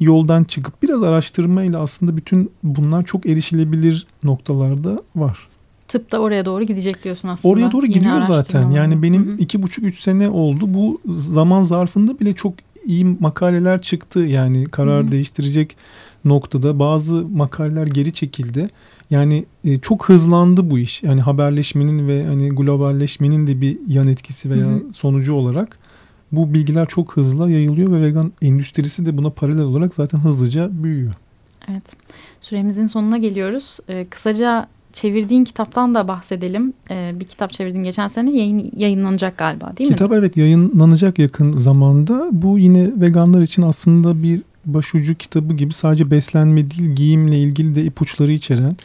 yoldan 0.00 0.44
çıkıp 0.44 0.82
biraz 0.82 1.02
araştırmayla 1.02 1.80
aslında 1.80 2.16
bütün 2.16 2.50
bunlar 2.62 3.04
çok 3.04 3.26
erişilebilir 3.26 4.06
noktalarda 4.22 5.02
var. 5.16 5.48
Tıp 5.94 6.12
da 6.12 6.18
oraya 6.18 6.44
doğru 6.44 6.64
gidecek 6.64 7.04
diyorsun 7.04 7.28
aslında. 7.28 7.52
Oraya 7.52 7.72
doğru 7.72 7.86
gidiyor 7.86 8.22
zaten. 8.22 8.70
Yani 8.70 9.02
benim 9.02 9.26
Hı-hı. 9.26 9.36
iki 9.36 9.62
buçuk 9.62 9.84
üç 9.84 10.00
sene 10.00 10.28
oldu. 10.28 10.74
Bu 10.74 11.00
zaman 11.16 11.62
zarfında 11.62 12.20
bile 12.20 12.34
çok 12.34 12.54
iyi 12.86 13.04
makaleler 13.04 13.82
çıktı. 13.82 14.20
Yani 14.20 14.64
karar 14.64 15.02
Hı-hı. 15.02 15.12
değiştirecek 15.12 15.76
noktada 16.24 16.78
bazı 16.78 17.12
makaleler 17.28 17.86
geri 17.86 18.12
çekildi. 18.12 18.68
Yani 19.10 19.44
e, 19.64 19.76
çok 19.76 20.08
hızlandı 20.08 20.70
bu 20.70 20.78
iş. 20.78 21.02
Yani 21.02 21.20
haberleşmenin 21.20 22.08
ve 22.08 22.24
hani 22.26 22.48
globalleşmenin 22.48 23.46
de 23.46 23.60
bir 23.60 23.78
yan 23.88 24.08
etkisi 24.08 24.50
veya 24.50 24.66
Hı-hı. 24.66 24.92
sonucu 24.92 25.32
olarak 25.34 25.78
bu 26.32 26.54
bilgiler 26.54 26.88
çok 26.88 27.16
hızlı 27.16 27.50
yayılıyor 27.50 27.92
ve 27.92 28.02
vegan 28.02 28.32
endüstrisi 28.42 29.06
de 29.06 29.18
buna 29.18 29.30
paralel 29.30 29.64
olarak 29.64 29.94
zaten 29.94 30.18
hızlıca 30.18 30.68
büyüyor. 30.72 31.14
Evet. 31.70 31.84
Süremizin 32.40 32.86
sonuna 32.86 33.16
geliyoruz. 33.16 33.78
Ee, 33.88 34.06
kısaca 34.10 34.68
çevirdiğin 34.94 35.44
kitaptan 35.44 35.94
da 35.94 36.08
bahsedelim. 36.08 36.72
Ee, 36.90 37.12
bir 37.20 37.24
kitap 37.24 37.50
çevirdin 37.50 37.84
geçen 37.84 38.08
sene 38.08 38.36
yayın, 38.36 38.70
yayınlanacak 38.76 39.38
galiba 39.38 39.66
değil 39.76 39.90
Kitap 39.90 39.90
mi? 39.90 39.94
Kitap 39.94 40.12
evet 40.12 40.36
yayınlanacak 40.36 41.18
yakın 41.18 41.52
zamanda. 41.52 42.28
Bu 42.32 42.58
yine 42.58 42.90
veganlar 43.00 43.42
için 43.42 43.62
aslında 43.62 44.22
bir 44.22 44.42
başucu 44.66 45.14
kitabı 45.14 45.54
gibi 45.54 45.74
sadece 45.74 46.10
beslenme 46.10 46.70
değil 46.70 46.90
giyimle 46.90 47.38
ilgili 47.38 47.74
de 47.74 47.84
ipuçları 47.84 48.32
içeren 48.32 48.76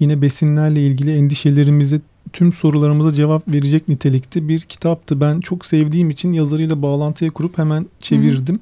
yine 0.00 0.22
besinlerle 0.22 0.86
ilgili 0.86 1.16
endişelerimize 1.16 2.00
tüm 2.32 2.52
sorularımıza 2.52 3.12
cevap 3.12 3.48
verecek 3.48 3.88
nitelikte 3.88 4.48
bir 4.48 4.60
kitaptı. 4.60 5.20
Ben 5.20 5.40
çok 5.40 5.66
sevdiğim 5.66 6.10
için 6.10 6.32
yazarıyla 6.32 6.82
bağlantıya 6.82 7.30
kurup 7.30 7.58
hemen 7.58 7.86
çevirdim. 8.00 8.54
Hı. 8.54 8.60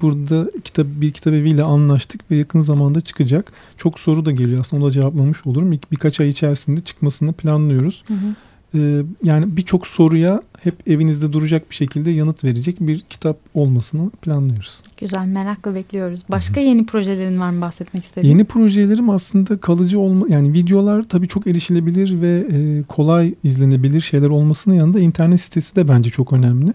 Burada 0.00 0.50
kitap 0.64 0.86
bir 0.86 1.12
kitap 1.12 1.34
eviyle 1.34 1.62
anlaştık 1.62 2.30
ve 2.30 2.36
yakın 2.36 2.60
zamanda 2.60 3.00
çıkacak. 3.00 3.52
Çok 3.76 4.00
soru 4.00 4.24
da 4.24 4.32
geliyor 4.32 4.60
aslında 4.60 4.82
onu 4.82 4.90
da 4.90 4.92
cevaplamış 4.92 5.46
olurum. 5.46 5.72
İlk 5.72 5.92
birkaç 5.92 6.20
ay 6.20 6.28
içerisinde 6.28 6.80
çıkmasını 6.80 7.32
planlıyoruz. 7.32 8.04
Hı 8.06 8.14
hı. 8.14 8.34
Ee, 8.74 9.02
yani 9.22 9.56
birçok 9.56 9.86
soruya 9.86 10.42
hep 10.60 10.88
evinizde 10.88 11.32
duracak 11.32 11.70
bir 11.70 11.74
şekilde 11.74 12.10
yanıt 12.10 12.44
verecek 12.44 12.76
bir 12.80 13.00
kitap 13.00 13.38
olmasını 13.54 14.10
planlıyoruz. 14.10 14.80
Güzel 14.96 15.26
merakla 15.26 15.74
bekliyoruz. 15.74 16.24
Başka 16.30 16.60
yeni 16.60 16.86
projelerin 16.86 17.40
var 17.40 17.50
mı 17.50 17.60
bahsetmek 17.60 18.04
istediğin? 18.04 18.32
Yeni 18.32 18.44
projelerim 18.44 19.10
aslında 19.10 19.60
kalıcı 19.60 20.00
olma 20.00 20.26
yani 20.28 20.52
videolar 20.52 21.08
tabii 21.08 21.28
çok 21.28 21.46
erişilebilir 21.46 22.20
ve 22.20 22.46
e, 22.52 22.82
kolay 22.82 23.34
izlenebilir 23.44 24.00
şeyler 24.00 24.28
olmasının 24.28 24.74
yanında 24.74 25.00
internet 25.00 25.40
sitesi 25.40 25.76
de 25.76 25.88
bence 25.88 26.10
çok 26.10 26.32
önemli. 26.32 26.72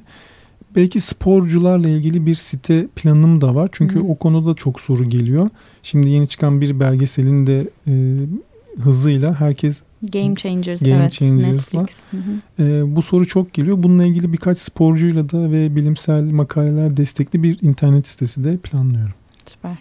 Belki 0.75 0.99
sporcularla 0.99 1.89
ilgili 1.89 2.25
bir 2.25 2.35
site 2.35 2.87
planım 2.95 3.41
da 3.41 3.55
var. 3.55 3.69
Çünkü 3.71 3.99
Hı. 3.99 4.03
o 4.03 4.15
konuda 4.15 4.53
çok 4.53 4.79
soru 4.81 5.09
geliyor. 5.09 5.49
Şimdi 5.83 6.09
yeni 6.09 6.27
çıkan 6.27 6.61
bir 6.61 6.79
belgeselin 6.79 7.47
de 7.47 7.69
e, 7.87 7.93
hızıyla 8.81 9.39
herkes 9.39 9.81
Game 10.13 10.35
Changers 10.35 10.81
Game 10.83 10.95
evet 10.95 11.13
Changers'la. 11.13 11.81
Netflix. 11.81 12.03
Hı 12.11 12.17
hı. 12.17 12.63
E, 12.63 12.95
bu 12.95 13.01
soru 13.01 13.27
çok 13.27 13.53
geliyor. 13.53 13.83
Bununla 13.83 14.05
ilgili 14.05 14.33
birkaç 14.33 14.57
sporcuyla 14.57 15.29
da 15.29 15.51
ve 15.51 15.75
bilimsel 15.75 16.23
makaleler 16.23 16.97
destekli 16.97 17.43
bir 17.43 17.57
internet 17.61 18.07
sitesi 18.07 18.43
de 18.43 18.57
planlıyorum. 18.57 19.13
Süper. 19.45 19.77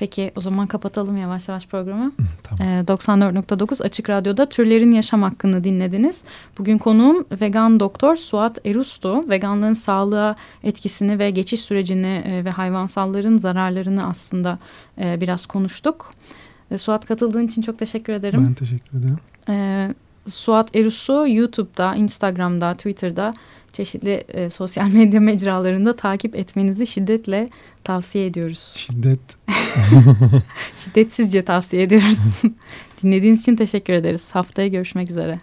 Peki 0.00 0.32
o 0.36 0.40
zaman 0.40 0.66
kapatalım 0.66 1.16
yavaş 1.16 1.48
yavaş 1.48 1.66
programı. 1.66 2.12
tamam. 2.42 2.68
Ee, 2.68 2.84
94.9 2.84 3.82
Açık 3.82 4.10
Radyo'da 4.10 4.48
türlerin 4.48 4.92
yaşam 4.92 5.22
hakkını 5.22 5.64
dinlediniz. 5.64 6.24
Bugün 6.58 6.78
konuğum 6.78 7.26
vegan 7.40 7.80
doktor 7.80 8.16
Suat 8.16 8.66
Erustu. 8.66 9.30
Veganlığın 9.30 9.72
sağlığa 9.72 10.36
etkisini 10.64 11.18
ve 11.18 11.30
geçiş 11.30 11.60
sürecini 11.60 12.22
e, 12.26 12.44
ve 12.44 12.50
hayvansalların 12.50 13.36
zararlarını 13.36 14.06
aslında 14.06 14.58
e, 14.98 15.20
biraz 15.20 15.46
konuştuk. 15.46 16.14
E, 16.70 16.78
Suat 16.78 17.06
katıldığın 17.06 17.46
için 17.46 17.62
çok 17.62 17.78
teşekkür 17.78 18.12
ederim. 18.12 18.44
Ben 18.46 18.54
teşekkür 18.54 18.98
ederim. 18.98 19.18
E, 19.48 19.88
Suat 20.28 20.76
Erus'u 20.76 21.26
YouTube'da, 21.28 21.94
Instagram'da, 21.94 22.74
Twitter'da 22.74 23.32
çeşitli 23.72 24.24
e, 24.28 24.50
sosyal 24.50 24.88
medya 24.92 25.20
mecralarında 25.20 25.96
takip 25.96 26.38
etmenizi 26.38 26.86
şiddetle 26.86 27.50
tavsiye 27.84 28.26
ediyoruz. 28.26 28.74
Şiddet. 28.76 29.20
Şiddetsizce 30.76 31.44
tavsiye 31.44 31.82
ediyoruz. 31.82 32.42
Dinlediğiniz 33.02 33.40
için 33.40 33.56
teşekkür 33.56 33.92
ederiz. 33.92 34.30
Haftaya 34.34 34.68
görüşmek 34.68 35.10
üzere. 35.10 35.38